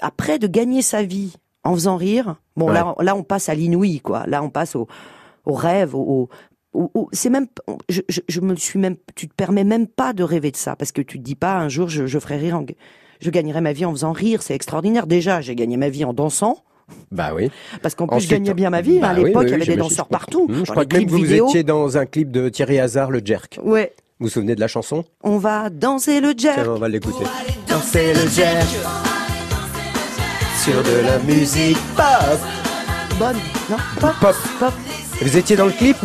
[0.02, 4.00] après de gagner sa vie en faisant rire, bon, là, là, on passe à l'inouï,
[4.00, 4.26] quoi.
[4.28, 4.88] Là, on passe au,
[5.46, 6.30] au rêve, au,
[7.12, 7.48] c'est même,
[7.90, 10.92] je, je, me suis même, tu te permets même pas de rêver de ça parce
[10.92, 12.64] que tu te dis pas un jour je, je ferai rire,
[13.20, 15.06] je gagnerai ma vie en faisant rire, c'est extraordinaire.
[15.06, 16.64] Déjà, j'ai gagné ma vie en dansant.
[17.12, 17.50] Bah oui.
[17.82, 19.00] Parce qu'en plus, je gagnais bien ma vie.
[19.00, 20.48] Bah à l'époque, il y avait des danseurs partout.
[20.50, 23.60] je crois que même vous étiez dans un clip de Thierry Hazard, le Jerk.
[23.64, 23.94] Ouais.
[24.22, 25.04] Vous vous souvenez de la chanson?
[25.24, 26.60] On va danser le jerk.
[26.68, 27.26] on va l'écouter.
[27.68, 28.68] Danser le jerk.
[30.64, 32.40] Sur de la musique pop.
[33.18, 34.36] Bonne, non Pop.
[34.60, 34.74] Pop.
[35.24, 35.98] Vous étiez dans le clip?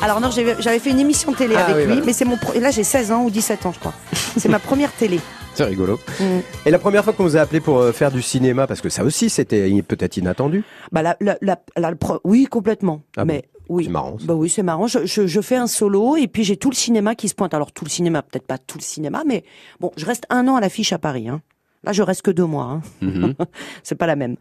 [0.00, 2.70] Alors non, j'avais fait une émission télé ah avec lui, mais c'est mon et là
[2.70, 3.94] j'ai 16 ans ou 17 ans je crois.
[4.36, 5.18] C'est ma première télé.
[5.54, 5.98] C'est rigolo.
[6.20, 6.24] Mm.
[6.66, 8.88] Et la première fois qu'on vous a appelé pour euh, faire du cinéma, parce que
[8.88, 10.64] ça aussi c'était peut-être inattendu?
[10.92, 13.02] Bah la, la, la, oui complètement.
[13.16, 13.84] Ah mais oui.
[13.84, 14.16] C'est marrant.
[14.24, 14.86] Bah oui, c'est marrant.
[14.86, 17.54] Je, je, je, fais un solo et puis j'ai tout le cinéma qui se pointe.
[17.54, 19.44] Alors tout le cinéma, peut-être pas tout le cinéma, mais
[19.80, 21.28] bon, je reste un an à l'affiche à Paris.
[21.28, 21.40] Hein.
[21.84, 22.64] Là, je reste que deux mois.
[22.64, 22.82] Hein.
[23.00, 23.34] Mhm.
[23.82, 24.36] c'est pas la même.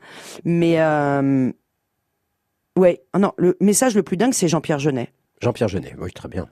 [0.45, 1.51] Mais euh,
[2.77, 5.13] ouais, ah non, le message le plus dingue, c'est Jean-Pierre Jeunet.
[5.41, 6.47] Jean-Pierre Jeunet, oui, très bien.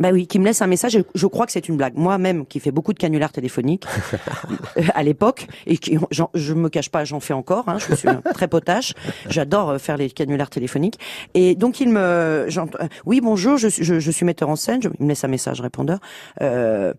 [0.00, 0.98] Bah oui, qui me laisse un message.
[1.14, 1.94] je crois que c'est une blague.
[1.96, 3.84] Moi-même, qui fais beaucoup de canulars téléphoniques
[4.76, 7.68] euh, à l'époque, et qui, je me cache pas, j'en fais encore.
[7.68, 8.94] Hein, je suis très potache.
[9.28, 10.98] J'adore euh, faire les canulars téléphoniques.
[11.34, 12.48] Et donc il me, euh,
[13.06, 14.82] oui bonjour, je, je, je, suis metteur en scène.
[14.82, 15.98] Je, il me laisse un message répondeur.
[16.40, 16.94] Euh,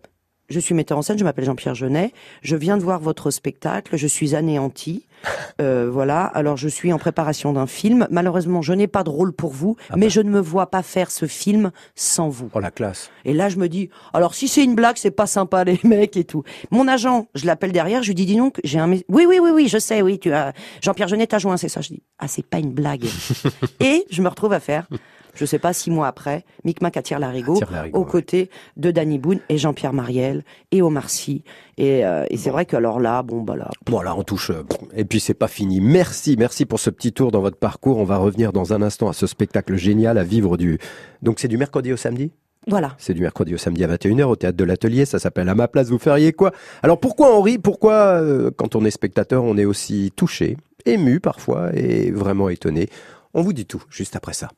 [0.50, 3.96] je suis metteur en scène, je m'appelle Jean-Pierre Genet, je viens de voir votre spectacle,
[3.96, 5.06] je suis anéanti.
[5.60, 8.08] Euh, voilà, alors je suis en préparation d'un film.
[8.10, 10.12] Malheureusement, je n'ai pas de rôle pour vous, ah mais bah.
[10.12, 12.48] je ne me vois pas faire ce film sans vous.
[12.54, 13.10] Oh la classe.
[13.26, 16.16] Et là, je me dis, alors si c'est une blague, c'est pas sympa les mecs
[16.16, 16.44] et tout.
[16.70, 18.90] Mon agent, je l'appelle derrière, je lui dis, dis donc, j'ai un...
[18.90, 20.54] Oui, oui, oui, oui, je sais, oui, tu as...
[20.80, 21.82] Jean-Pierre Genet t'a joint, c'est ça.
[21.82, 23.04] Je dis, ah, c'est pas une blague.
[23.80, 24.86] et je me retrouve à faire
[25.34, 27.60] je sais pas, six mois après, Micmac attire Larigot,
[27.92, 31.44] aux côtés de Danny Boone et Jean-Pierre Mariel et Omar Sy.
[31.78, 33.70] Et, euh, et c'est vrai que alors là, bon, bah là.
[33.86, 34.50] Bon, là, on touche.
[34.50, 34.64] Euh,
[34.94, 35.80] et puis, c'est pas fini.
[35.80, 37.98] Merci, merci pour ce petit tour dans votre parcours.
[37.98, 40.78] On va revenir dans un instant à ce spectacle génial à vivre du.
[41.22, 42.32] Donc, c'est du mercredi au samedi?
[42.66, 42.94] Voilà.
[42.98, 45.06] C'est du mercredi au samedi à 21h au théâtre de l'Atelier.
[45.06, 46.52] Ça s'appelle À ma place, vous feriez quoi?
[46.82, 47.58] Alors pourquoi on rit?
[47.58, 52.88] Pourquoi, euh, quand on est spectateur, on est aussi touché, ému parfois et vraiment étonné?
[53.32, 54.50] On vous dit tout juste après ça.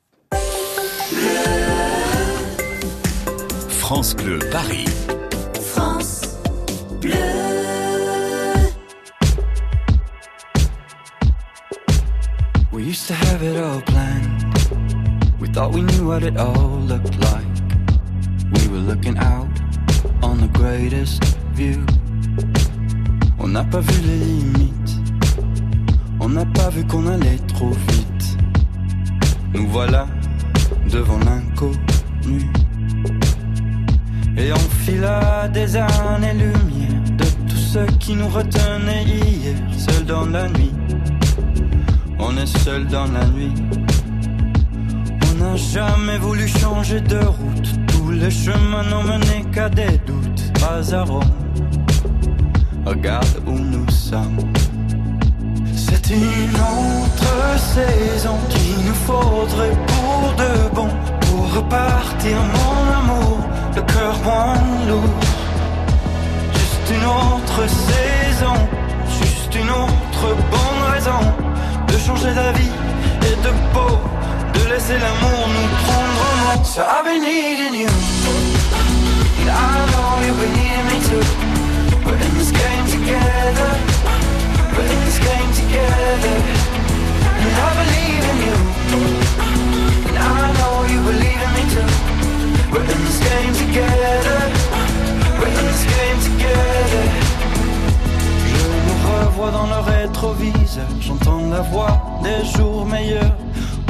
[3.70, 4.88] France Bleu Paris.
[5.60, 6.22] France
[7.00, 7.12] Bleu.
[12.72, 14.44] We used to have it all planned.
[15.38, 17.46] We thought we knew what it all looked like.
[18.54, 19.50] We were looking out
[20.22, 21.22] on the greatest
[21.52, 21.84] view.
[23.38, 24.92] On n'a pas vu les limites.
[26.20, 28.38] On n'a pas vu qu'on allait trop vite.
[29.52, 30.06] Nous voilà
[30.92, 32.50] devant l'inconnu.
[34.36, 40.48] Et on fila des années-lumière de tout ce qui nous retenait hier, seul dans la
[40.48, 40.72] nuit.
[42.18, 43.54] On est seul dans la nuit.
[45.30, 47.70] On n'a jamais voulu changer de route.
[47.88, 50.42] Tous les chemins n'ont mené qu'à des doutes.
[51.08, 51.22] Rome.
[52.84, 54.38] Regarde où nous sommes.
[55.74, 60.31] C'est une autre saison qu'il nous faudrait pour
[61.54, 63.38] repartir mon amour,
[63.76, 64.54] le cœur moins
[64.88, 65.20] lourd.
[66.58, 68.56] Juste une autre saison,
[69.20, 71.22] juste une autre bonne raison
[71.88, 72.72] de changer d'avis
[73.28, 73.94] et de peau,
[74.54, 76.64] de laisser l'amour nous prendre en main.
[76.64, 77.88] So I've been needing you,
[79.40, 81.24] and I know you've been needing me too.
[82.04, 83.92] We're in this game together.
[84.74, 86.36] We're in this game together
[87.42, 89.71] And I believe in you
[91.72, 91.78] Je
[98.86, 100.86] me revois dans le rétroviseur.
[101.00, 103.36] J'entends la voix des jours meilleurs.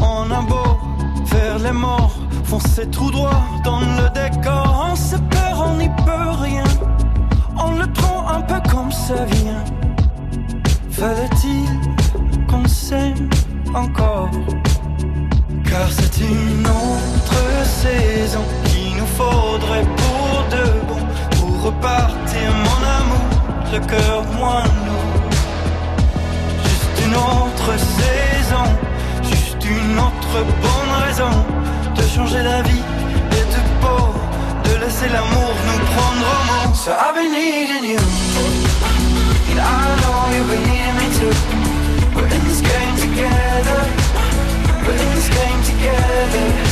[0.00, 0.78] On a beau
[1.26, 4.90] faire les morts Foncer tout droit dans le décor.
[4.92, 6.64] On se perd, on n'y peut rien.
[7.56, 9.64] On le prend un peu comme ça vient.
[10.90, 11.66] Fallait-il
[12.46, 13.30] qu'on s'aime
[13.74, 14.28] encore?
[15.72, 21.00] Car c'est une autre saison qu'il nous faudrait pour de bon
[21.30, 23.28] Pour repartir mon amour,
[23.72, 25.30] le cœur moins lourd.
[26.62, 28.66] Juste une autre saison,
[29.22, 31.32] juste une autre bonne raison
[31.96, 32.84] De changer d'avis
[33.38, 34.12] et de peau
[34.64, 36.74] De laisser l'amour nous prendre au mot.
[36.74, 38.02] So I've been needing you
[39.50, 41.34] And I know you've been needing me too.
[42.14, 43.51] We're in this game together
[45.82, 46.71] together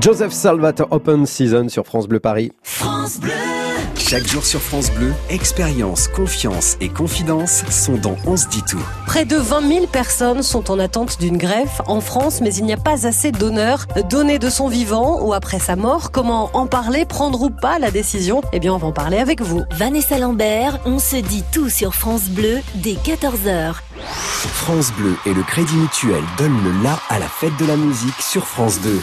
[0.00, 2.52] Joseph Salvat Open Season sur France Bleu Paris.
[2.62, 3.49] France Bleu.
[4.10, 8.82] Chaque jour sur France Bleu, expérience, confiance et confidence sont dans On se dit tout.
[9.06, 12.72] Près de 20 000 personnes sont en attente d'une greffe en France, mais il n'y
[12.72, 16.10] a pas assez d'honneur donné de son vivant ou après sa mort.
[16.10, 18.42] Comment en parler, prendre ou pas la décision?
[18.52, 19.62] Eh bien, on va en parler avec vous.
[19.76, 23.74] Vanessa Lambert, On se dit tout sur France Bleu dès 14h.
[24.00, 28.20] France Bleu et le Crédit Mutuel donnent le la à la fête de la musique
[28.20, 29.02] sur France 2.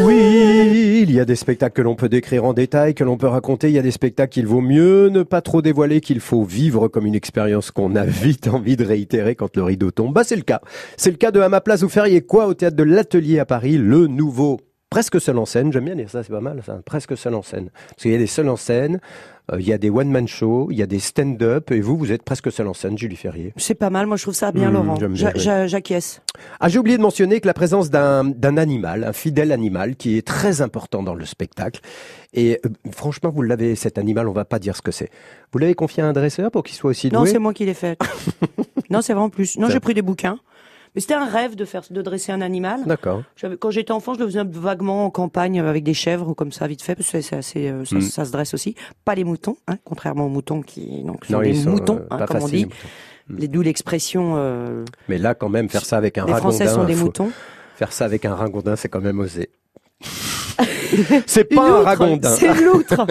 [0.00, 3.26] Oui, il y a des spectacles que l'on peut décrire en détail, que l'on peut
[3.26, 3.68] raconter.
[3.68, 6.88] Il y a des spectacles qu'il vaut mieux ne pas trop dévoiler, qu'il faut vivre
[6.88, 10.14] comme une expérience qu'on a vite envie de réitérer quand le rideau tombe.
[10.14, 10.60] Bah, c'est le cas.
[10.96, 13.44] C'est le cas de À ma place, vous feriez quoi au théâtre de l'Atelier à
[13.44, 14.60] Paris, le nouveau
[14.92, 15.72] presque seul en scène.
[15.72, 17.70] J'aime bien dire ça, c'est pas mal, ça, presque seul en scène.
[17.88, 19.00] Parce qu'il y a des seuls en scène,
[19.50, 22.12] euh, il y a des one-man shows, il y a des stand-up, et vous, vous
[22.12, 23.52] êtes presque seul en scène, Julie Ferrier.
[23.56, 24.96] C'est pas mal, moi je trouve ça bien, Mmh, Laurent.
[25.00, 26.20] j'aime bien, J'a- j'a- J'acquiesce.
[26.60, 30.16] Ah, j'ai oublié de mentionner que la présence d'un d'un animal, un fidèle animal, qui
[30.18, 31.80] est très important dans le spectacle.
[32.34, 35.10] Et euh, franchement, vous l'avez, cet animal, on va pas dire ce que c'est.
[35.52, 37.64] Vous l'avez confié à un dresseur pour qu'il soit aussi doué Non, c'est moi qui
[37.64, 37.98] l'ai fait.
[38.90, 39.58] non, c'est vraiment plus.
[39.58, 40.38] Non, j'ai pris des bouquins.
[40.94, 42.80] Mais c'était un rêve de faire, de dresser un animal.
[42.84, 43.22] D'accord.
[43.60, 46.82] Quand j'étais enfant, je le faisais vaguement en campagne avec des chèvres comme ça, vite
[46.82, 48.00] fait, parce que c'est assez, euh, ça, Mm.
[48.02, 48.74] ça se dresse aussi.
[49.04, 52.06] Pas les moutons, hein, contrairement aux moutons qui donc, sont Non, des sont, moutons, euh,
[52.10, 52.56] hein, comme on dit.
[52.56, 52.76] les moutons.
[53.30, 54.34] Les d'où l'expression.
[54.36, 56.50] euh, Mais là, quand même, faire ça avec un les ragondin.
[56.56, 57.30] Français sont des faut- moutons.
[57.76, 59.48] Faire ça avec un ragondin, c'est quand même osé.
[61.26, 62.30] C'est pas un ragondin.
[62.30, 63.06] C'est une loutre.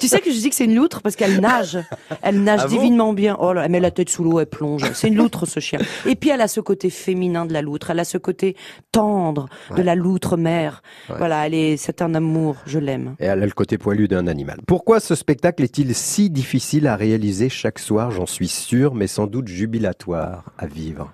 [0.00, 1.78] tu sais que je dis que c'est une loutre parce qu'elle nage.
[2.22, 3.36] Elle nage Ah bon divinement bien.
[3.40, 4.84] Oh là, elle met la tête sous l'eau, elle plonge.
[4.94, 5.78] C'est une loutre ce chien.
[6.06, 7.90] Et puis elle a ce côté féminin de la loutre.
[7.90, 8.56] Elle a ce côté
[8.92, 9.82] tendre de Ouais.
[9.82, 10.82] la loutre mère.
[11.08, 11.16] Ouais.
[11.18, 12.56] Voilà, elle est, c'est un amour.
[12.66, 13.16] Je l'aime.
[13.20, 14.58] Et elle a le côté poilu d'un animal.
[14.66, 18.10] Pourquoi ce spectacle est-il si difficile à réaliser chaque soir?
[18.10, 21.12] J'en suis sûr, mais sans doute jubilatoire à vivre.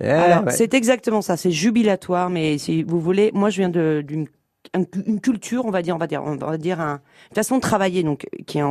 [0.00, 0.34] Eh ouais.
[0.50, 1.36] c'est exactement ça.
[1.36, 4.26] C'est jubilatoire, mais si vous voulez, moi, je viens de- d'une un-
[5.06, 7.00] une culture, on va dire, on va dire, on va dire un,
[7.30, 8.62] une façon de travailler, donc qui est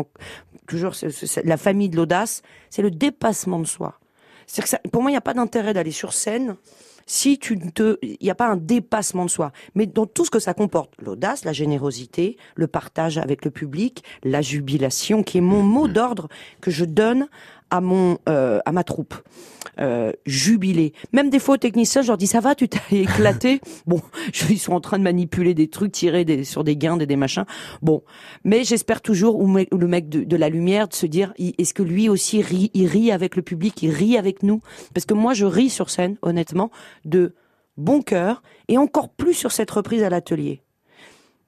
[0.68, 3.99] toujours c'est- c'est- la famille de l'audace, c'est le dépassement de soi.
[4.47, 6.56] C'est que pour moi, il n'y a pas d'intérêt d'aller sur scène
[7.08, 9.51] si tu te, il n'y a pas un dépassement de soi.
[9.76, 14.03] Mais dans tout ce que ça comporte, l'audace, la générosité, le partage avec le public,
[14.24, 16.28] la jubilation, qui est mon mot d'ordre
[16.62, 17.28] que je donne
[17.70, 19.16] à mon, euh, à ma troupe.
[19.78, 20.93] Euh, jubilé.
[21.11, 23.59] Même des fois aux techniciens, je leur dis ça va, tu t'as éclaté?
[23.86, 24.01] bon,
[24.32, 27.05] je- ils sont en train de manipuler des trucs, tirer des, sur des guindes et
[27.05, 27.43] des machins.
[27.82, 28.01] Bon,
[28.45, 31.74] mais j'espère toujours où, me- le mec de, de la lumière de se dire, est-ce
[31.74, 34.61] que lui aussi rit, il rit avec le public, il rit avec nous?
[34.93, 36.72] Parce que moi, je ris sur scène, honnêtement,
[37.03, 37.36] de
[37.76, 40.61] bon cœur et encore plus sur cette reprise à l'atelier.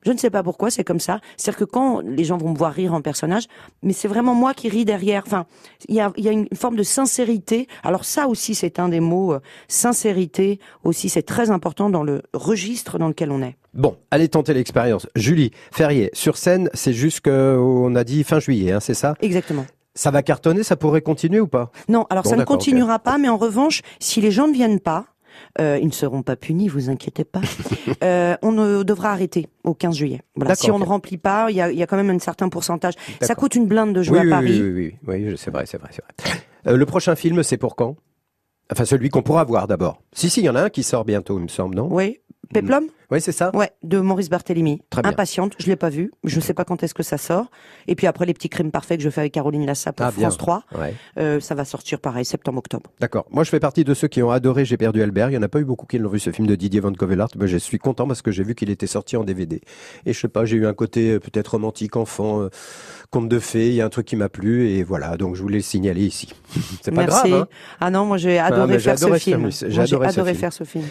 [0.08, 1.20] Je ne sais pas pourquoi, c'est comme ça.
[1.36, 3.43] C'est-à-dire que quand les gens vont me voir rire en personnage,
[3.84, 5.24] mais c'est vraiment moi qui ris derrière.
[5.26, 5.45] Enfin,
[5.89, 7.68] il y a, il y a une forme de sincérité.
[7.84, 9.34] Alors ça aussi, c'est un des mots.
[9.34, 13.58] euh, sincérité aussi, c'est très important dans le registre dans lequel on est.
[13.74, 15.08] Bon, allez tenter l'expérience.
[15.18, 19.16] Julie Ferrier, sur scène, c'est juste qu'on a dit fin juillet, hein, c'est ça?
[19.22, 19.66] Exactement.
[19.93, 21.70] Ça va cartonner, ça pourrait continuer ou pas?
[21.89, 24.80] Non, alors Bon, ça ne continuera pas, mais en revanche, si les gens ne viennent
[24.80, 25.05] pas,
[25.60, 27.42] euh, ils ne seront pas punis, vous inquiétez pas.
[28.04, 30.22] euh, on ne devra arrêter au 15 juillet.
[30.36, 30.56] Voilà.
[30.56, 32.50] Si on ne remplit pas, il y a, il y a quand même un certain
[32.50, 32.94] pourcentage.
[33.22, 34.62] Ça coûte une blinde de jouer oui, à Paris.
[34.62, 36.42] Oui, oui, oui, c'est vrai, c'est vrai, c'est vrai.
[36.68, 37.96] Euh, le prochain film, c'est pour quand?
[38.72, 40.02] Enfin, celui qu'on pourra voir d'abord.
[40.14, 41.88] Si, si, il y en a un qui sort bientôt, il me semble, non?
[41.90, 42.20] Oui.
[42.54, 42.88] Peplum?
[43.10, 44.82] Oui, c'est ça Ouais, de Maurice Barthélémy.
[44.89, 45.12] Très bien.
[45.12, 47.49] Impatiente, je l'ai pas vu, je ne sais pas quand est-ce que ça sort.
[47.88, 50.12] Et puis après les petits crimes parfaits que je fais avec Caroline Lassa pour Ah.
[50.12, 50.93] France 3, Ouais.
[51.18, 52.91] euh, ça va sortir pareil septembre-octobre.
[52.99, 53.26] D'accord.
[53.32, 55.30] Moi, je fais partie de ceux qui ont adoré J'ai perdu Albert.
[55.30, 56.91] Il y en a pas eu beaucoup qui l'ont vu, ce film de Didier Van
[56.91, 57.30] Covelart.
[57.38, 59.62] Mais je suis content parce que j'ai vu qu'il était sorti en DVD.
[60.05, 62.49] Et je sais pas, j'ai eu un côté euh, peut-être romantique, enfant, euh,
[63.10, 63.70] conte de fées.
[63.70, 64.68] Il y a un truc qui m'a plu.
[64.70, 65.16] Et voilà.
[65.16, 66.28] Donc, je voulais le signaler ici.
[66.82, 67.30] c'est pas Merci.
[67.30, 67.47] grave, hein.
[67.80, 69.49] Ah non, moi j'ai adoré faire ce adoré film.
[69.51, 70.84] ce film, j'ai adoré faire ce film.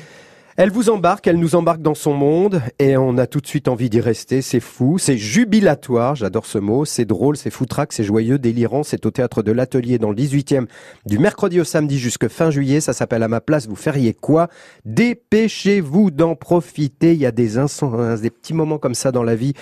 [0.58, 3.68] Elle vous embarque, elle nous embarque dans son monde et on a tout de suite
[3.68, 4.40] envie d'y rester.
[4.40, 6.86] C'est fou, c'est jubilatoire, j'adore ce mot.
[6.86, 8.82] C'est drôle, c'est foutraque, c'est joyeux, délirant.
[8.82, 10.64] C'est au théâtre de l'Atelier dans le 18e
[11.04, 12.80] du mercredi au samedi jusque fin juillet.
[12.80, 14.48] Ça s'appelle À ma place, vous feriez quoi?
[14.86, 17.12] Dépêchez-vous d'en profiter.
[17.12, 19.52] Il y a des, instants, des petits moments comme ça dans la vie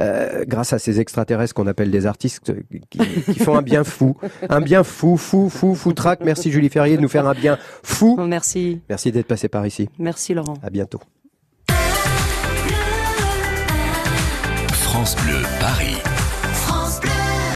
[0.00, 2.52] euh, grâce à ces extraterrestres qu'on appelle des artistes
[2.90, 4.16] qui, qui, font un bien fou,
[4.48, 6.20] un bien fou, fou, fou, fou trac.
[6.24, 8.16] Merci Julie Ferrier de nous faire un bien fou.
[8.18, 8.80] Oh, merci.
[8.88, 9.88] Merci d'être passé par ici.
[9.98, 10.54] Merci Laurent.
[10.62, 11.00] À bientôt.
[14.70, 15.96] France Bleu Paris.